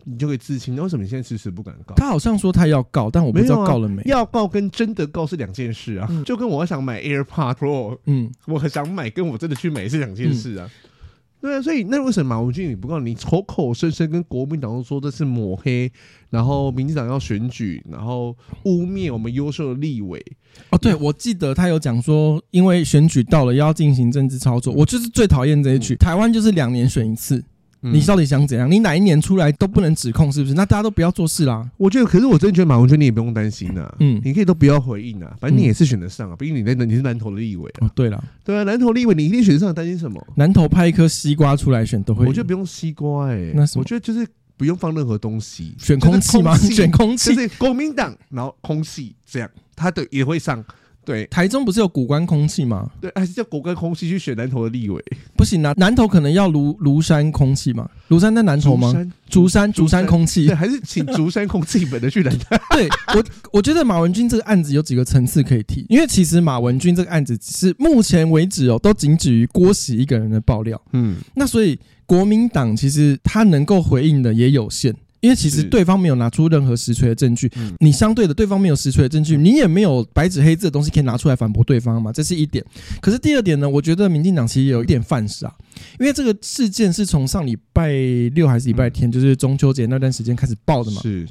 [0.05, 1.95] 你就可以自清，那为什么你现在迟迟不敢告？
[1.95, 3.97] 他好像说他要告，但我不知道告了没。
[3.97, 10.71] 没要告跟真的告是两件事啊，嗯、就跟我想买 AirPod Pro，嗯，我很想买，跟我真的去买是两件事啊。
[10.71, 10.93] 嗯、
[11.41, 13.01] 对啊，所以那为什么马文君你不告？
[13.01, 15.91] 你口口声声跟国民党都说这是抹黑，
[16.29, 20.23] 然后民进党要选举，然后污蔑我们优秀的立委。
[20.71, 25.95] 哦，对，我记得他有讲说，因为选举到了要进行政治操作，我就是最讨厌这一句。
[25.95, 27.43] 嗯、台湾就是两年选一次。
[27.81, 28.71] 你到底想怎样？
[28.71, 30.55] 你哪一年出来都不能指控，是不是？
[30.55, 31.69] 那大家都不要做事啦。
[31.77, 33.89] 我觉得，可是我真的觉得马文君你也不用担心呐。
[34.01, 36.37] 嗯，你可以都不要回应啊，反正你也是选得上啊。
[36.37, 37.71] 毕竟你在你是南投的立委。
[37.81, 40.25] 哦，对了，对啊，南投立委你一定选得上，担心什么？
[40.37, 42.27] 南投派一颗西瓜出来选都会。
[42.27, 44.27] 我觉得不用西瓜哎，那我觉得就是
[44.57, 46.57] 不用放任何东西，选空气吗？
[46.57, 50.65] 选空气，就是国民党，然后空气这样，他的也会上。
[51.09, 52.91] 对，台中不是有古关空气吗？
[53.01, 55.03] 对，还是叫古关空气去选南投的立委？
[55.35, 57.89] 不行啊，南投可能要庐庐山空气嘛？
[58.11, 58.93] 庐山在南投吗？
[59.31, 62.57] 竹山竹山空气，对，还是请竹山空气本的去南投？
[62.77, 70.79] 对我，我觉得马文君这个案子有几个层次可以提，因为其实马文君这个案子只是目前为止哦，都仅止于郭喜一个人的爆料。
[70.93, 74.95] 嗯，那所以国民党其实他能够回应的也有限。
[75.21, 77.51] 因为其实对方没有拿出任何实锤的证据，
[77.81, 82.65] 你相对的对方没有实锤的证据，你也没有白纸黑字的东西可以拿出来反驳对方嘛，这是一点。
[83.01, 85.53] 可是第二点呢，我觉得民进党其实有一点犯傻，
[85.99, 87.93] 因为这个事件是从上礼拜
[88.35, 91.03] 六还是礼拜天，就是中秋节那段时间开始爆的嘛。
[91.03, 91.27] 是。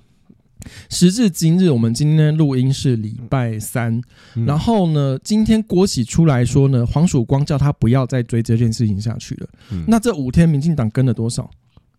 [0.89, 4.01] 时至今日，我们今天录音是礼拜三，
[4.45, 9.47] 然后呢，今天郭喜出来说呢，黄曙光叫他不要再追这件事情下去了。
[9.87, 11.49] 那这五天民进党跟了多少？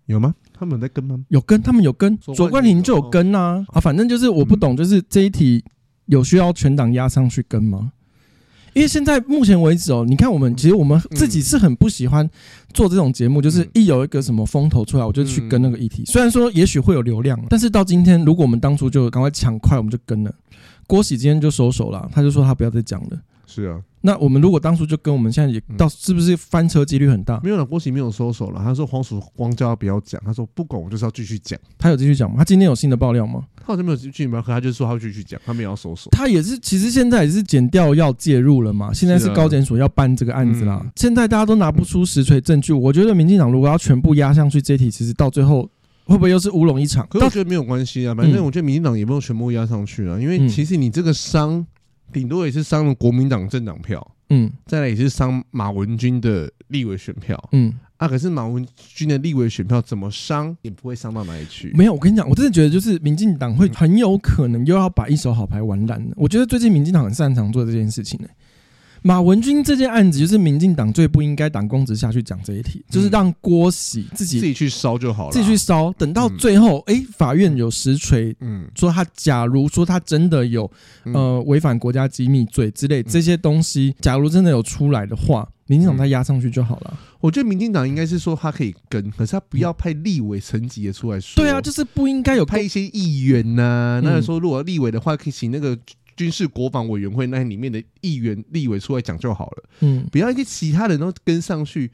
[0.08, 0.34] 有吗？
[0.52, 1.18] 他们有在跟吗？
[1.28, 2.16] 有跟，他们有跟。
[2.18, 3.66] 左冠廷就有跟呐、啊。
[3.68, 5.62] 啊，反正就是我不懂，就是这一题
[6.06, 7.92] 有需要全党压上去跟吗？
[8.74, 12.28] 因为现在目前为止哦，你看我们其实我们自己是很不喜欢
[12.72, 16.04] 做这种节目，就是一有一个什么风头出来，我就去跟那个议题。
[16.06, 20.32] 虽然说也许会有流量，但是到今天，如果我们当初就赶快抢快，我们就跟了。
[20.86, 23.18] 郭喜今天就收手了，他就说他不要再讲了。
[23.48, 23.80] 是啊。
[24.00, 27.34] 那我们如果当初就跟我们现在也到，是不是翻车几率很大？
[27.38, 28.60] 嗯、没有了，郭喜没有收手了。
[28.62, 31.58] 他说黄鼠光叫他不要讲，他说不管我就是要继续讲。
[31.76, 32.36] 他有继续讲吗？
[32.38, 33.42] 他今天有新的爆料吗？
[33.56, 34.40] 他好像没有继续吗？
[34.40, 36.08] 可他就说他会继续讲，他没有要收手。
[36.12, 38.92] 他也是，其实现在也是剪掉要介入了嘛。
[38.92, 40.80] 现在是高检署要办这个案子啦。
[40.84, 45.68] 嗯、现在大家都拿不出实锤证据，我觉得民进党如果要全部压上去这一题，其实到最后
[46.04, 47.04] 会不会又是乌龙一场？
[47.10, 51.66] 可我觉得没有关系啊，反正我觉得民进党也不用全部压上去啊，因为其实你这个伤，
[52.12, 54.14] 顶多也是伤了国民党政党票。
[54.30, 61.72] 嗯，再来也是伤马文君的立委选票，嗯啊，可是马文君的立委选票怎么伤也不会伤到哪里去。
[61.74, 66.12] 没有，我跟你讲，我真的觉得就是民进党会很有可能又要把一手好牌玩烂了。
[66.14, 68.34] 我觉得最近民进党很擅长做这件事情呢、欸。
[69.08, 75.90] 马文君这件案子，就是民进党最不应该党公职下去讲这一题，就是让郭喜自己自己去烧就好了，自己去烧。
[75.94, 80.70] 等到最后，哎，法院有实锤，嗯，说他假如说他真的有
[81.04, 87.00] 呃违反国家机密罪之类这些东西，假如真的有出来的话，民进党他压上去就好了。
[87.18, 91.42] 我觉得民进党应该是说他可以跟，可是他不要派立委层级的出来说。
[91.42, 94.02] 对啊，就是不应该有派一些议员呐。
[94.04, 95.78] 那说如果立委的话，可以请那个。
[96.18, 101.88] 军事国防委员会那里面的议员、立委出来讲就好了，嗯，不要一些其他人都跟上去。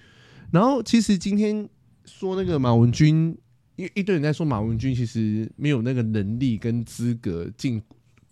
[0.51, 1.69] 然后，其实今天
[2.07, 3.37] 说那个马文君，
[3.77, 7.83] 一一堆人在说马文君其实没有那个能力跟资格进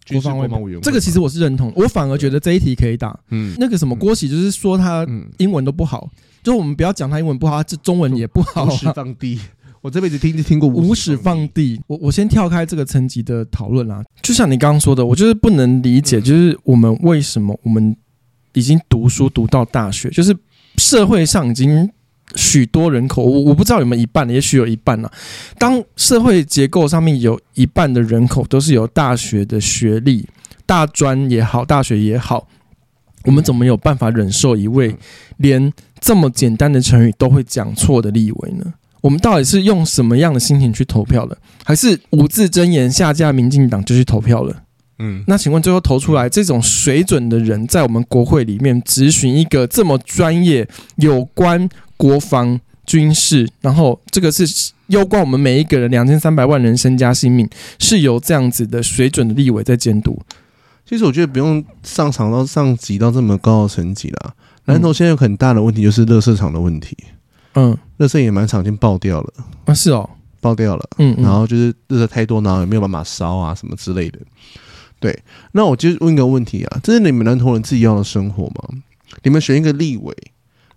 [0.05, 0.83] 军事国防委员会。
[0.83, 3.19] 这个其实我是认同，我反而觉得这一题可以打。
[3.29, 5.07] 嗯，那个什么郭喜就是说他
[5.39, 6.11] 英文都不好，
[6.43, 9.39] 就我们不要讲他英文不好，他这中文也不好，无耻放低。
[9.83, 14.01] 我这辈子听就听过无始放地，我我先跳开这个层级的讨论啦。
[14.23, 17.95] 就像你刚刚说的，我就是不能理解，就是我们为什么我们
[18.53, 20.37] 已经读书读到大学，就是
[20.77, 21.91] 社会上已经
[22.37, 25.11] 许多人口，我我不知道有没有一半，也许有一半了。
[25.59, 30.25] 当社会结构上面有一半的人口都是有大学的学历，
[30.65, 32.47] 大专也好，大学也好，
[33.25, 34.95] 我们怎么有办法忍受一位
[35.39, 38.73] 连这么简单的成语都会讲错的立委呢？
[39.03, 41.37] 我们到底是用什么样的心情去投票的？
[41.63, 44.63] 还是五字真言下架民进党就去投票了？
[44.99, 57.49] 嗯，那请问最后投出来这种水准的人，在我们国会里面咨询一个这么专业、有关国防军事，然后这个是攸关我们每一个人两千三百万人身家性命，
[57.79, 60.21] 是由这样子的水准的立委在监督。
[60.85, 64.35] 其实我觉得不用上场到上级到这么高的层级啦。
[64.67, 67.17] 南投现在有很大的问题就是热色场的问题，嗯，
[67.55, 69.33] 垃圾也蛮常见爆掉了。
[69.65, 70.09] 啊，是哦，
[70.41, 74.19] 爆掉了，嗯，然后就是垃圾太多，然后也没有办法烧啊什么之类的。
[74.99, 75.17] 对，
[75.53, 78.81] 那我就问一个问题啊，这是你们南投人自己要的生活吗？
[79.23, 80.17] 你们选一个立委，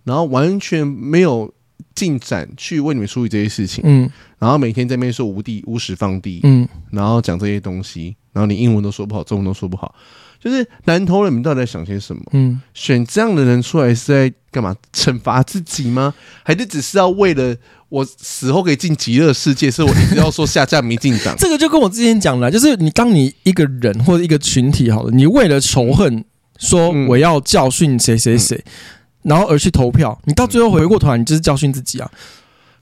[0.04, 1.52] 然后完全没有
[1.94, 9.94] 进展去为你们处理这些事情，嗯，然后每天在那边说无地无始放地，嗯，然后讲这些东西，然后你英文都说不好，中文都说不好。
[10.42, 12.22] 就是南投人，你们到底在想些什么？
[12.32, 14.74] 嗯，选这样的人出来是在干嘛？
[14.92, 16.14] 惩罚自己吗？
[16.42, 17.56] 还是只是要为了
[17.88, 19.70] 我死后可以进极乐世界？
[19.70, 21.34] 是我一直要说下架民进党？
[21.38, 26.24] 这个就跟我之前讲了，就是你当你一个人或者一个群体好了，你为了仇恨
[26.58, 28.62] 说我要教训谁谁谁，
[29.22, 32.10] 然后而去投票，你到最后回过头来，你就是教训自己啊。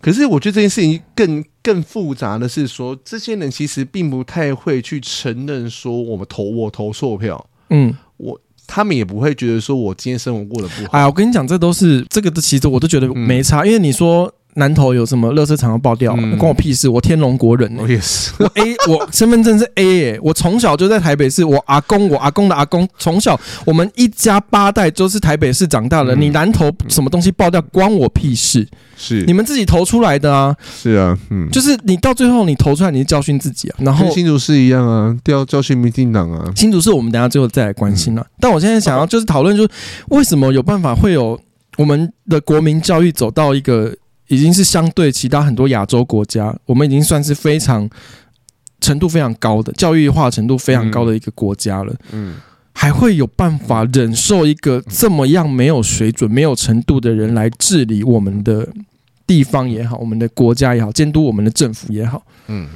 [0.04, 7.42] 可是我觉得这件事情更更复杂的是说，这些人其实并不太会去承认说我们投我投错票。
[7.70, 10.90] 嗯，我他们也不会觉得说我今天生活过得不好。
[10.92, 14.30] 哎呀，我跟你讲，这都是这个的，其实我都觉得没差，嗯、因为你说。
[14.54, 16.14] 南投有什么垃圾场要爆掉？
[16.18, 16.88] 嗯、关我屁事！
[16.88, 18.32] 我天龙国人、欸，我也是。
[18.38, 21.44] 我 A，我身份证是 A 诶、欸，我从小就在台北市。
[21.44, 26.14] 我阿公，我阿公的阿公，从小我们一家八代都是台北市长大的。
[26.14, 28.66] 嗯、你南投什么东西爆掉，关我屁事！
[28.96, 30.54] 是你们自己投出来的啊。
[30.64, 33.76] 是啊，嗯，就是你到最后你投出来，你是教训自己啊。
[33.80, 36.52] 然后新竹市一样啊，调教训民进党啊。
[36.54, 38.26] 新竹市我们等下最后再来关心了、啊。
[38.28, 39.70] 嗯、但我现在想要就是讨论，就是
[40.10, 41.38] 为什么有办法会有
[41.76, 43.92] 我们的国民教育走到一个。
[44.34, 47.88] 已经是相对其他很多亚洲国家，我们已经算是非常
[48.80, 51.94] 程度非常高的教育化程度非常高的一个国家了。
[52.12, 52.34] 嗯，
[52.72, 58.68] 还会有办法忍受一个这么样没有水准、没有程度的人来治理我们的
[59.26, 62.26] 地方也好，我们的国家也好，监督我们的政府也好。
[62.48, 62.68] 嗯，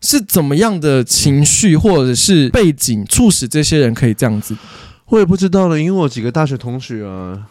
[0.00, 4.56] 是怎么样的情绪或者是背景促使这些人可以这样子？
[5.06, 7.48] 我也不知道了，因为我几个大学同学啊。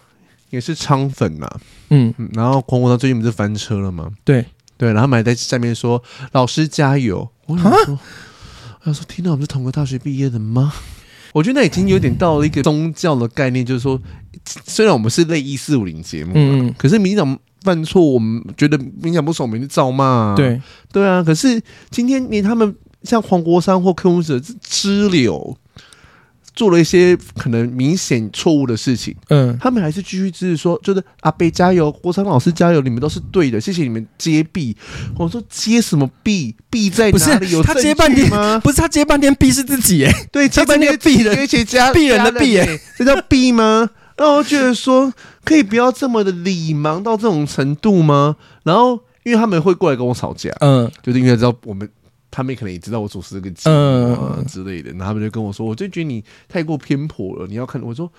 [0.49, 4.09] 也是昌粉呐、啊，嗯，然后黄国昌最近不是翻车了吗？
[4.23, 4.45] 对
[4.77, 7.29] 对，然后他们还在下面说老师加油。
[7.47, 7.99] 我想说，蛤
[8.85, 10.73] 我说听到我们是同个大学毕业的吗？
[11.33, 14.01] 我觉得那已经有点到了一个宗教的概念，就是说，
[14.65, 20.35] 虽然我们是类一四五零节目，嗯，可是民进党犯错，我们觉得民进党不爽，我们就照骂、啊。
[20.35, 20.59] 对
[20.91, 25.55] 对啊，可是今天连他们像黄国昌或柯文哲支流。
[26.55, 34.75] 做了一些可能明显错误的事情，嗯，他们还是继续支持说，就是阿贝加油，国昌老师加油，你们都是对的，谢谢你们接币。
[35.17, 36.55] 我说接什么币？
[36.69, 37.51] 币在哪里？
[37.51, 38.59] 有 他接半天吗？
[38.63, 43.89] 不是他接半天币是自己哎，对，接半天币的，而且加币人的币哎，这叫币吗？
[44.17, 45.13] 那我觉得说
[45.45, 48.35] 可以不要这么的礼盲到这种程度吗？
[48.63, 51.87] 然后因为他们会过来跟我吵架，嗯，就是因为知道我们。
[52.31, 58.11] 他们可能也知道我主持这个节目啊之类的，然后他们就跟我说：“我就觉得你太过偏颇了，你要看。”我说：“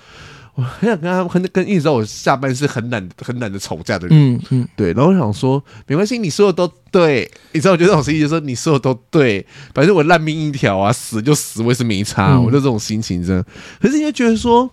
[0.55, 4.93] 我很想跟他们很跟，一直知道我下班是很懒很懒得吵架的人。”嗯嗯，对。
[4.93, 12.39] 然后我想说：“没关系，你说的都对。”你知道，我觉得这种心情就是说你说的都对，反正我烂命一条啊，死就死，我也是没差。
[12.39, 13.47] 我就这种心情真的。
[13.81, 14.69] 可是你就觉得说，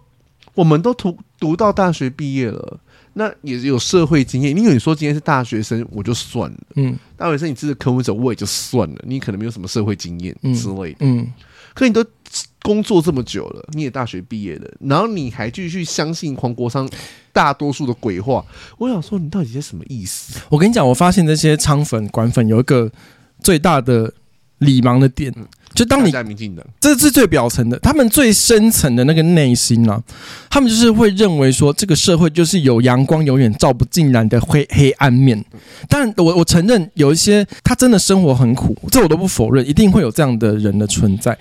[0.56, 2.80] 我们都读读到大学毕业了。
[3.18, 6.58] 那也有社会经验，因为你说今天是大学生，我就算了。
[6.76, 10.98] 嗯，大学生你这个科目者我也就算了，你可能没有什么社会经验之类的。
[11.00, 11.34] 嗯，嗯，
[11.74, 12.06] 可你都
[12.62, 16.88] 工作这么久了，你也大学毕业了，然后你还继续相信黄国昌
[17.34, 18.46] 大多数的鬼话，
[18.78, 20.40] 我想说你到底是什么意思？
[20.50, 22.92] 我跟你讲，我发现这些仓粉、管粉有一个
[23.42, 24.14] 最大的
[24.60, 25.34] 礼盲的点。
[25.70, 26.12] 嗯就当你
[26.80, 30.02] 这是最表层的，他们最深层的那个内心啊，
[30.50, 35.44] 他们就是会认为说，这个社会就是有阳光永远照不进来的黑黑暗面。
[35.88, 41.38] 但我我承认有一些他真的生活很苦，这我都不否认，一定会有这样的人的存在。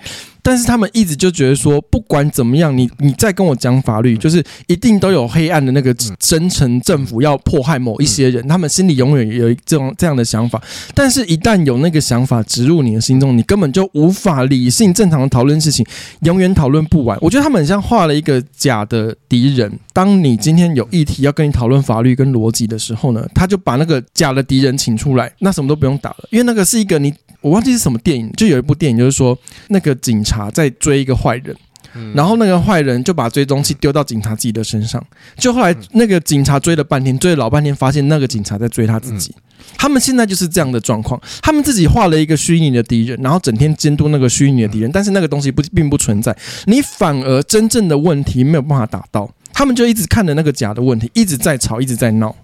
[0.47, 10.63] 但是他们一直就觉得说，不管怎么样，你你再跟我讲法律，就是一定都有黑暗的那个深层政府要迫害某一些人，他们心里永远有这种这样的想法。
[10.95, 15.85] 但是，一旦有那个想法植入你的心中，你根本就无法理性正常的讨论事情，
[16.21, 17.17] 永远讨论不完。
[17.19, 19.69] 我觉得他们很像画了一个假的敌人。
[19.91, 27.13] 当你今天有议题要跟你讨论法律跟逻辑的时候呢，他就把那个假的敌人请出来，那什么都不用打了，因为那个是一个你。
[27.41, 29.37] 我忘记是什么电影，就有一部电影，就是说
[29.69, 31.55] 那个警察在追一个坏人，
[32.13, 35.03] 然后那个坏人就把追踪器丢到警察自己的身上，
[35.37, 39.33] 就后来那个警察追了半天，追了老半天，发现那个警察在追他自己。
[39.77, 46.35] 他们现在就是这样的状况，他们自己画了一个虚拟的敌人，然后整天监督那个虚拟的敌人，但是那个东西不并不存在，
[46.65, 52.35] 你反而真正的问题没有办法打到，他们就一直看着那个假的问题，一直在吵，一直在闹。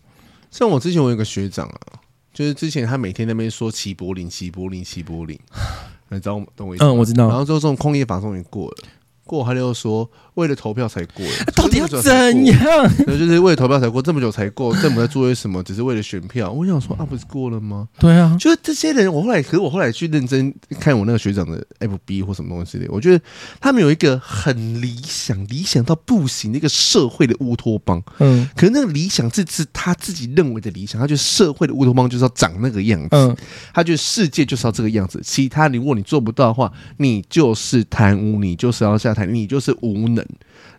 [0.52, 2.03] 像我之前我有个学长啊。
[2.34, 5.40] 就是之前他每天在那边说齐柏林，齐柏林，齐柏林，
[6.10, 6.84] 你知道懂我意思？
[6.84, 7.28] 嗯，我知道。
[7.28, 8.78] 然后之后这种矿业法终于过了，
[9.24, 11.26] 过，他就说为了投票才过，
[11.56, 12.58] 到底要怎样？
[13.06, 15.62] 就是为了投票才过，这么久才过，政府在做些什么？
[15.64, 16.52] 只是为了选票。
[16.52, 17.88] 我想说啊，不是过了吗？
[18.00, 23.24] 对啊，就是这些人，我后来，可是我后来去认真看我那个学长的 FB 或什么东西的，我觉得
[23.60, 28.02] 他们有一个很理想、理想到不行的一个社会的乌托邦。
[28.20, 33.36] 嗯，可是那个理想这是他自己认为的理想，他觉得社会的乌托邦就是要长那个样子，嗯，
[33.74, 40.23] 他觉得世界就是要这个样子，其他如果你做不到的话，你就是贪污，你就是要下台，你就是无能。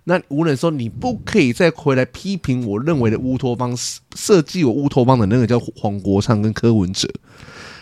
[0.07, 3.75] 那无论说你不可以再回来批评我认为的乌托邦
[4.15, 7.09] 设计我乌托邦的那个叫黄国昌跟柯文哲，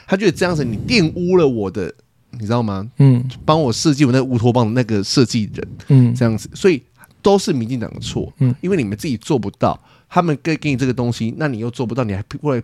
[0.06, 1.92] 他觉得这样子你玷污了我的，
[2.30, 2.88] 你知道吗？
[2.98, 6.80] 嗯，帮我设计我那乌托邦的那个设计人，嗯，这样子，所以
[7.22, 9.76] 都是民进党的错，嗯，因为你们自己做不到，
[10.08, 12.62] 他们给给你这个东西，那你又做不到，你还过来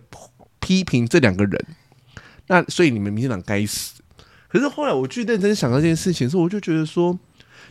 [0.61, 1.65] 批评这两个人，
[2.47, 4.01] 那所以你们民进党该死。
[4.47, 7.19] 可是后来我去认真想到这件事情的时候，我就觉得说。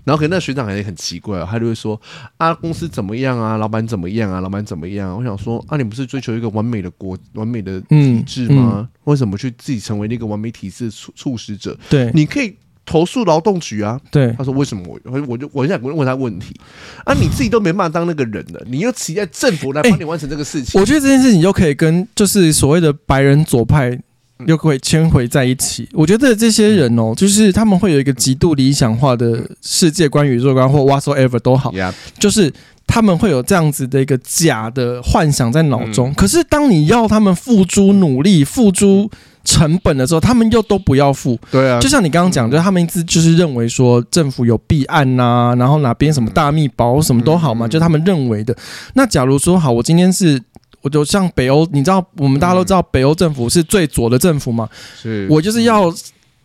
[0.09, 2.01] 然后可能那学长也很奇怪，他就会说
[2.39, 5.15] 啊，公司怎么样啊，老板怎么样啊，老板怎么样啊？
[5.15, 8.77] 我想说啊，你不是追求一个完美的国、完美的体制吗？
[8.77, 11.77] 嗯嗯、为什么去自己成为那个完美体制的促促使者？
[11.91, 12.57] 对，你可以
[12.87, 14.01] 投诉劳动局啊。
[14.11, 16.59] 对，他说为什么我我就我现在问他问题
[17.05, 20.81] 啊，你自己都没办法当那个人了，你又期待政府来帮你完成这个事情？
[20.81, 24.01] 欸、我觉得这件事情就可以跟就是所谓的白人左派。
[24.47, 25.89] 又会牵回在一起。
[25.93, 31.73] 我觉得这些人哦，就是他们会有一个极度理想化的世界观、宇宙观或 whatsoever 都好，
[32.19, 32.53] 就是
[32.87, 36.13] 他们会有这样子的一个假的幻想在脑中。
[36.15, 39.11] 可是当你要他们付诸努力、付诸
[39.45, 41.39] 成本的时候，他们又都不要付。
[41.51, 48.57] 对啊，就像你刚刚讲，就是他们一直就是认为说政府有弊案呐，然后哪边什么大秘保什么都好嘛，就他们认为的。
[48.95, 50.41] 那假如说好，我今天是。
[50.83, 54.69] 我就像北欧，你知道，我们大家都知道北欧政府是最左的政府嘛？
[55.01, 55.93] 是我就是要。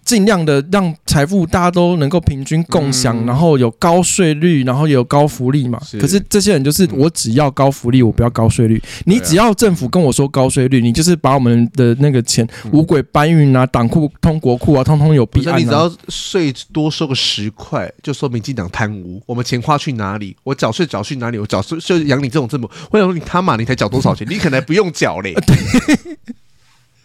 [0.05, 5.79] 尽量的让财富大家都能够平均共享，然后有高税率，然后也有高福利嘛。
[5.99, 8.81] 可是这些人就是我只要高福利，我不要高税率。
[9.05, 15.59] 你只要政府跟我说高税率，你就是把我们的那个钱五轨搬运啊、党库通国库啊，通通有弊案。
[15.59, 20.35] 你只要税多收个十块，就说民进党贪污，我们钱花去哪里？
[20.43, 21.37] 我缴税缴去哪里？
[21.37, 22.69] 我缴税就养你这种政府。
[22.91, 24.27] 我想说你他妈，你才缴多少钱？
[24.29, 25.33] 你可能不用缴嘞。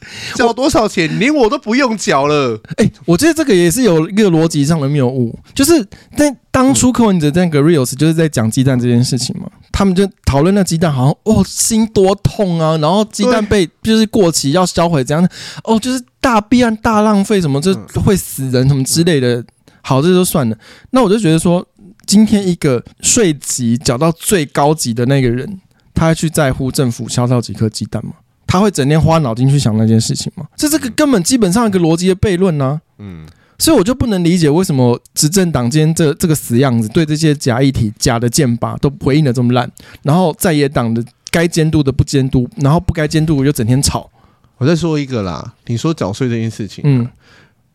[0.34, 2.60] 缴多少钱，连我都不用缴了。
[2.76, 5.86] 哎、欸，我觉得这个也是有一个逻辑上的谬误，就是
[6.16, 15.28] 在当初柯文哲那个 reels 就是在讲鸡蛋这件事情嘛，他们就讨论那鸡蛋好像哦心多痛啊，然后鸡蛋被就是过期要销毁这样，
[15.64, 17.74] 哦就是大弊案大浪费什么就
[18.04, 19.44] 会死人什么之类的，
[19.82, 20.56] 好这就算了。
[20.90, 21.66] 那我就觉得说，
[22.06, 25.60] 今天一个税级缴到最高级的那个人，
[25.94, 28.12] 他会去在乎政府销到几颗鸡蛋吗？
[28.48, 30.46] 他会整天花脑筋去想那件事情吗？
[30.56, 32.80] 这这个根本基本上一个逻辑的悖论呢。
[32.96, 33.26] 嗯，
[33.58, 39.70] 所以我就不能理解为什么执政党今天这这个死样子，对这些假议题、假的箭靶都回应的这么烂，
[40.02, 44.10] 然后在野党的该监督的不监督，然后不该监督的又整天吵。
[44.56, 47.06] 我再说一个啦，你说缴税这件事情，嗯，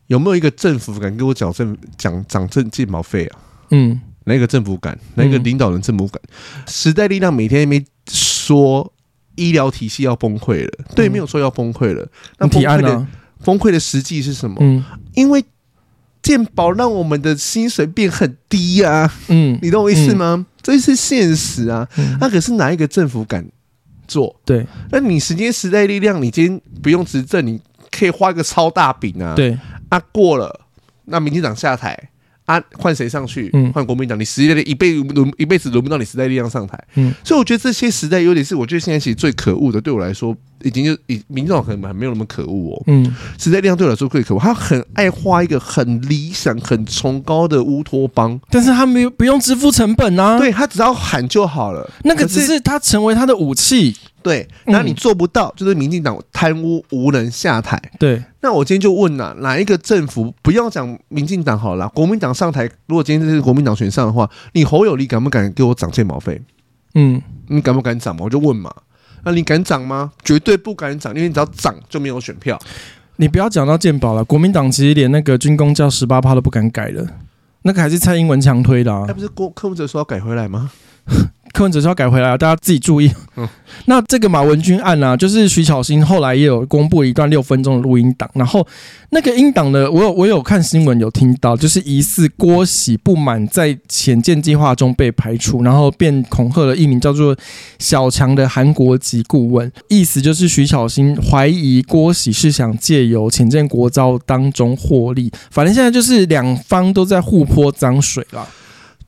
[0.07, 3.39] 有没有一个政府敢给我缴政讲涨政健保费啊？
[3.69, 4.97] 嗯，哪个政府敢？
[5.13, 6.19] 哪个领导人政府敢？
[6.67, 8.91] 时代力量每天没说。
[9.35, 12.07] 医疗体系要崩溃了，对，没有说要崩溃了。
[12.37, 13.07] 那崩溃的
[13.43, 14.57] 崩溃的实际是什么？
[14.61, 15.43] 嗯，因为
[16.21, 19.11] 健保让我们的薪水变很低啊。
[19.27, 20.45] 嗯，你懂我意思吗？
[20.61, 21.87] 这是现实啊。
[22.19, 23.45] 那可是哪一个政府敢
[24.07, 24.33] 做？
[24.45, 27.59] 对，那你时间时代力量，你今天不用执政，你
[27.91, 29.35] 可以画一个超大饼啊。
[29.35, 29.57] 对，
[29.89, 30.61] 啊过了，
[31.05, 32.11] 那民进党下台。
[32.45, 33.49] 啊，换谁上去？
[33.53, 36.77] 嗯换国民党，你时代一辈轮一辈子轮不到你时代力量上台。
[36.95, 42.83] 嗯，所以我觉得这些时代有点是，我觉得现在其实最可恶的，对我来说，已经就以民众可能还没有那么可恶哦。
[42.87, 50.37] 嗯，时代力量对我来说最可恶，他很爱画一个很理想、很崇高的乌托邦，但是他没有不用支付成本啊。
[50.37, 53.95] 对，他只要喊就好了，那个只是他成为他的武器。
[54.23, 57.79] 对，那你做不到，就是民进党贪污无能下台。
[57.99, 66.41] 对，那我今天就问了，哪一个政府不要讲民进党好了，国民党上台，如果今天是国民党选上的话，你侯友谊敢不敢给我涨建保费？
[66.95, 68.21] 嗯，你敢不敢涨嘛？
[68.23, 68.73] 我就问嘛，
[69.23, 70.11] 那你敢涨吗？
[70.23, 72.57] 绝对不敢涨，因为你只要涨就没有选票。
[73.17, 77.05] 你不要讲到健保了，国民党其实连那个军工教十八趴都不敢改了，
[77.61, 79.05] 那个还是蔡英文强推的啊。
[79.07, 80.71] 那不是郭柯文哲说要改回来吗？
[81.53, 83.11] 柯文哲是要改回来，大家自己注意。
[83.37, 83.47] 嗯，
[83.85, 88.65] 那这个马文君案呢、啊，就是徐巧芯后来也有公布一段六分钟的录音档，然后
[89.11, 97.37] 那个音档呢，我有我有看新闻有听到，就是疑似郭喜不满在潜舰计划中被排除，然后便恐吓了一名叫做
[97.77, 108.47] 小强的韩国籍顾问，意思就是徐巧芯怀疑郭喜是想借由潜舰国造当中获利，反正现在就是两方都在互泼脏水了。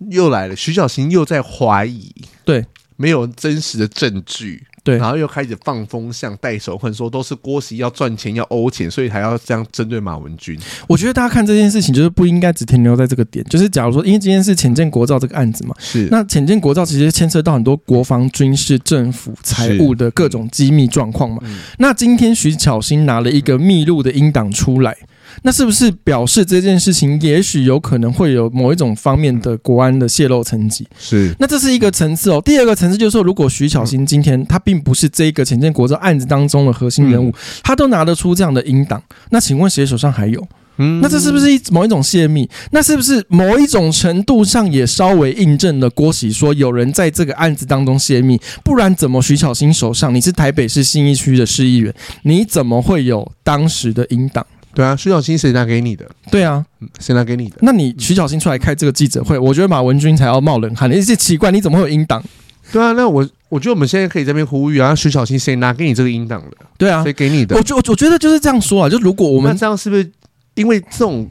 [0.10, 4.64] 又来了，徐小新又在怀疑，对，没有真实的证据。
[4.86, 10.56] 对，然后又开始放风向、带手恨，说都是郭熙要赚钱、要欧钱，所以还要这样针对马文君。
[10.88, 13.44] 我觉得大家看这件事情，就是不应该只停留在这个点。
[13.46, 21.40] 就是假如说，因为今天是浅见国造这个案子嘛，是那浅见国造其实牵涉到很多国防、军事、政府、财务的各种机密状况嘛。
[21.46, 24.96] 嗯、那今天徐小新拿了一个密录的音档出来。
[25.44, 30.88] 那是不是表示这件事情也许有可能会有某一种方面的国安的泄露层级？
[30.98, 31.36] 是。
[31.40, 32.42] 那这是一个层次哦。
[32.44, 37.34] 第二个层次就是说，如果徐巧芯今天他并不是这个潜舰国这案子当中的核心人物，
[37.64, 40.46] 他都拿得出这样的音档，那请问谁手上还有？
[40.78, 42.50] 嗯，那这是不是一某一种泄密？
[42.72, 48.38] 那是不是某一种程度上也稍微印证了郭喜说有人在这个案子当中泄密？
[48.62, 54.46] 不然怎么徐巧芯手上你是台北市信义区的市议员，你怎么会有当时的音档？
[54.76, 56.06] 对啊，徐小新谁拿给你的？
[56.30, 56.64] 对啊，
[57.00, 57.56] 谁拿给你的？
[57.62, 60.92] 那你徐小新出来开这个记者会，我觉得马文君才要冒冷汗。
[60.92, 62.24] 你是奇怪，你怎么会有音档？
[62.72, 66.58] 对啊，那我我觉得我们现在可以这边呼吁啊，徐小新谁拿给你这个音档的？
[66.78, 67.56] 对啊，谁给你的？
[67.56, 70.12] 我觉我我觉得就是这样说啊，就如果我们这样是不是
[70.56, 71.30] 因为这种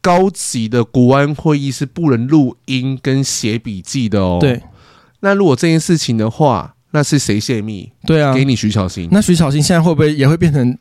[0.00, 4.38] 高级的国安会议是不能录音跟写笔记的哦？
[4.40, 4.60] 对。
[5.20, 7.92] 那如果这件事情的话，那是谁泄密？
[8.06, 9.06] 对啊，给你徐小新。
[9.12, 10.76] 那徐小新现在会不会也会变成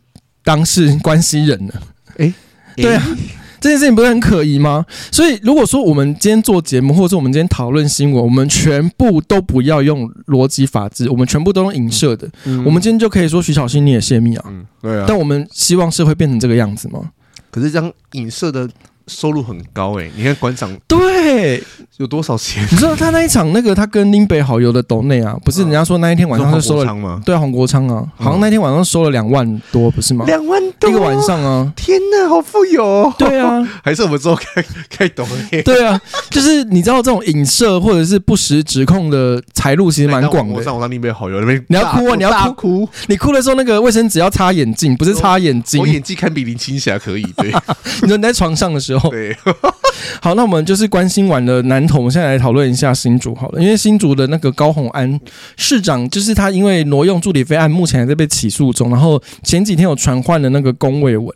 [0.45, 1.74] 当事关系人呢？
[2.20, 2.34] 哎，
[2.76, 3.17] 对啊，
[3.59, 4.86] 这件事情不是很可疑吗？
[5.11, 15.05] 所以如果说我们今天做节目，或者说我们今天讨论新闻，我们全部都不要用逻辑法治，我们全部都用影射的，嗯、我们今天就可以说徐小新你也泄密啊，嗯，对啊。
[15.07, 17.11] 但我们希望社会变成这个样子吗？
[17.49, 18.70] 可是这样影射的。
[19.10, 21.62] 收入很高哎、欸，你看馆长对
[21.97, 22.64] 有多少钱？
[22.72, 27.22] 你知道他那一场那个他跟林北好友的斗内啊，不是人家说那一天晚上就收了吗？
[27.26, 30.26] 对啊，黄国昌啊，好像那天晚上收了两万多，不是吗？
[30.26, 31.72] 两万多一个晚上啊！
[31.76, 33.14] 天哪，好富有哦！
[33.18, 35.62] 对啊， 还是我们之后开开抖内？
[35.64, 35.99] 对啊，
[36.30, 40.53] 就是你知道这种影射或者是不实指控的财路其实蛮广的。
[40.53, 42.16] 我上我当林北好友那边，你要哭啊！
[42.16, 45.82] 你要哭，你哭的时候那个卫生纸要擦眼镜，不是擦眼睛。
[45.82, 47.51] 我演技堪比林青霞，可以对。
[48.01, 49.35] 你说你在床上的时候，对。
[50.21, 53.61] 好，那我们就是关心完了南投，我们现在来讨论一下新竹好了。
[53.61, 55.19] 因为新竹的那个高虹安
[55.57, 58.89] 市长，就是他因为挪用助理费案，目前还在被起诉中。
[58.89, 61.33] 然后前几天有传唤的那个龚卫文，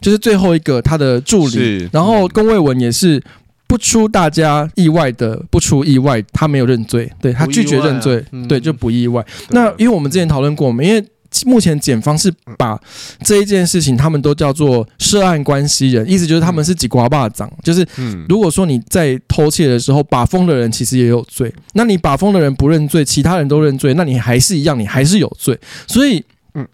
[0.00, 1.88] 就是最后一个他的助理。
[1.92, 3.22] 然后龚卫文也是
[3.66, 9.24] 不出大家意外的，不出意外，他没有认罪，对他拒绝认罪，啊嗯、对就不意外。
[9.50, 11.04] 那因为我们之前讨论过，我们因为。
[11.44, 12.78] 目前检方是把
[13.22, 17.86] 这一件事情，他们都叫做涉案关系人，意思就是他们是几瓜霸掌，就是
[18.28, 25.58] 如果说你在偷窃的时候把风的人其实也有罪，那你把风的人不认罪，其他人都认罪，那你还是一样，你还是有罪。
[25.86, 26.24] 所以，
[26.54, 26.66] 嗯，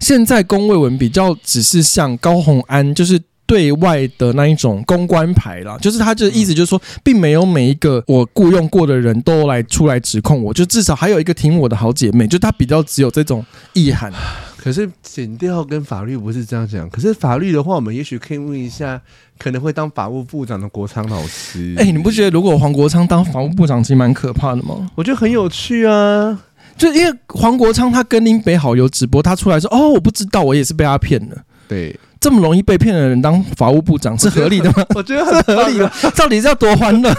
[0.00, 3.20] 现在龚卫文比较只是像高红安，就是。
[3.46, 14.12] 对外的那一种公关牌啦，就是他的意思，就是说，并没有每一个我雇佣过的人都来出来指控我，就至少还有一个挺我的好姐妹，就他比较只有这种意涵。
[14.56, 18.98] 可是检调跟法律不是这样讲，可是法律的话，我们也许可以问一下，
[19.38, 21.74] 可能会当法务部长的国昌老师。
[21.76, 24.90] 哎，你不觉得如果黄国昌当法务部长，其实蛮可怕的吗？
[24.94, 26.40] 我觉得很有趣啊，
[26.78, 31.36] 就因为黄国昌他跟林北好友直播，他出来说，哦，我不知道，我也是被他骗了。
[31.68, 31.98] 对。
[32.20, 34.86] 这么容易被骗的人当法务部长是合理的吗？
[34.96, 37.14] 我觉得很合理啊， 到底是要多欢乐？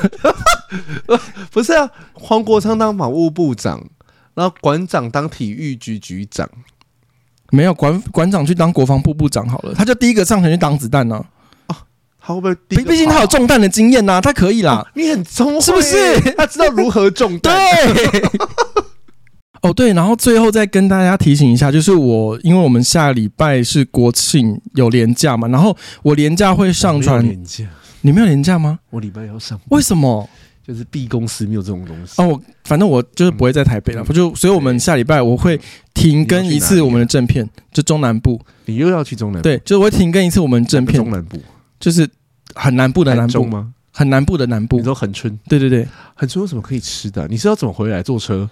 [1.52, 3.80] 不是啊，黄国昌当法务部长，
[4.34, 6.50] 然后馆长当体育局局长，
[7.52, 11.24] 没有馆馆长去当国防部部长好了，他就第一个上前去挡子弹呢。
[11.68, 11.78] 啊，
[12.20, 12.56] 他会不会？
[12.68, 14.84] 毕毕竟他有中弹的经验呐，他可以啦。
[14.96, 16.20] 你很聪明，是不是？
[16.36, 17.56] 他知道如何中弹。
[17.86, 18.22] 对。
[19.66, 27.24] 哦，对，然后最后再跟大家提醒一下，就是我，因为我们下礼拜是国庆有连假嘛，然后我连假会上传。
[27.24, 27.66] 连假？
[28.02, 28.78] 你没有连假吗？
[28.92, 29.60] 我礼拜要上。
[29.70, 30.30] 为什么？
[30.68, 32.22] 就是 B 公司没有这种东西。
[32.22, 35.60] 哦，我反正我就是不会在台北了，不、嗯、就所以我们下礼拜我会
[35.94, 38.40] 停更一次我们的正片，就中南部。
[38.66, 39.44] 你又要去中南部？
[39.44, 40.98] 对，就是我会停更一次我们正片。
[40.98, 41.40] 中南部
[41.80, 42.08] 就是
[42.56, 43.74] 很南部的南部吗？
[43.92, 44.78] 很南部的南部。
[44.78, 45.40] 你说恒春？
[45.48, 47.28] 对对对，恒春有什么可以吃的？
[47.28, 48.02] 你是要怎么回来？
[48.02, 48.48] 坐车？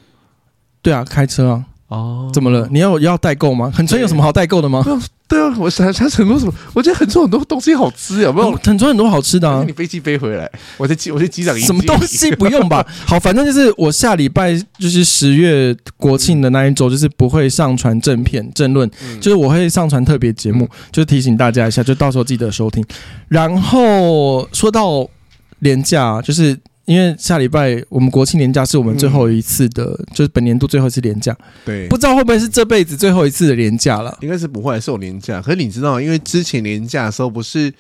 [0.84, 1.66] 对啊，开车啊。
[1.90, 2.68] 哦，怎么了？
[2.72, 3.72] 你要要代购吗？
[3.76, 4.84] 恒春有什么好代购的吗？
[5.28, 8.52] 对啊，我想想很多什么，我觉得恒春很多东西好吃，有没有？
[8.64, 9.64] 恒春很多好吃的啊！
[9.68, 11.56] 你飞机飞回来，我在机，我在机场。
[11.60, 12.84] 什么东西不用吧？
[13.06, 18.90] 好，反正就是我下礼拜就是十月国庆的那一周，就是不会上传正片正论，
[19.22, 22.84] 就是我会上传特别节目，就提醒大家一下，就到时候记得收听。
[23.28, 25.08] 然后说到
[25.60, 26.58] 连假，就是。
[26.86, 31.36] 因为下礼拜我们国庆年假是我们最后一次的，嗯、就是本年度最后一次年假。
[31.64, 34.18] 对，不知道会不会是这辈子最后一次的年假了？
[34.22, 35.42] 应该是不会，是有年假。
[35.42, 37.74] 可是你知道，因为之前年假的时候不是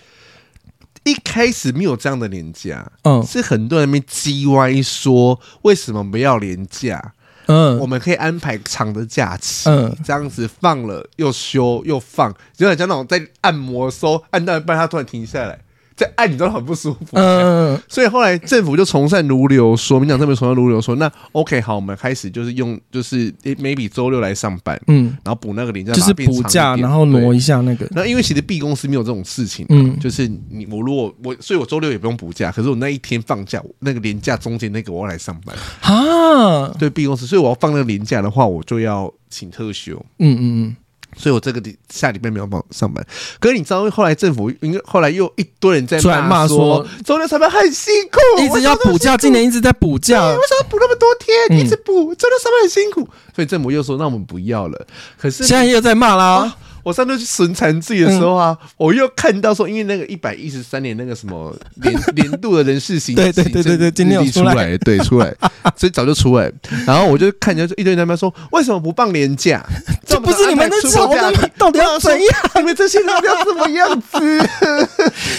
[1.04, 7.14] 一开始没有这样的年假，嗯，是很多人那边叽歪说为什么不要年假？
[7.48, 15.60] 嗯，我们可以安排长的假期，嗯，这样子放了又休又放，就像那种在按摩的时候按到一半，他突然停下来。
[15.96, 27.88] 在按你都很不舒服，嗯，所以后来政府就从善如流说，民进党这边从善如流说，那 OK 好，我们开始就是用就是 maybe 周六来上班，嗯，然后补那个连假，就是补假，然后挪一下那个。
[27.92, 35.56] 那因为其实 B 公司没有这种事情，嗯，就是你我如果我，所以我周六也不用补假，可是我那一天放假，那个年假中间那个我要来上班。
[35.82, 40.76] 啊，对 B 公司，所以我要放那个连假的话，我就要请特休，嗯嗯嗯。
[41.18, 43.06] 所以我这个下礼拜没有帮上班，
[43.40, 51.60] 可是你知道，后来政府因为后来又一堆人在骂说，周六上班很辛苦，一直要补假，今年一直在补假，为什么补那么多天？
[51.60, 54.88] 一直补，周六上班很辛苦，所以政府又说，那我们不要了。
[55.18, 56.56] 可是现在又在骂啦。
[56.84, 65.34] 我上次去审残自己的时候啊，嗯、我又看到说，因为那个一百一十三年那个什么年 年度的人事行对对对对对，今天出来，对出来，
[65.76, 66.52] 所以早就出来。
[66.86, 69.66] 然后我就看见一堆人在那边说，为什么不放年假？
[70.06, 71.50] 这不是你们的吵的吗？
[71.58, 72.30] 到底要怎样？
[72.58, 74.50] 你们这些人要怎么样子？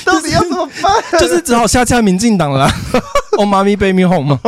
[0.05, 1.21] 到底要怎么办？
[1.21, 2.69] 就是只好下架民进党了。
[3.37, 4.41] Oh mommy baby home 吗？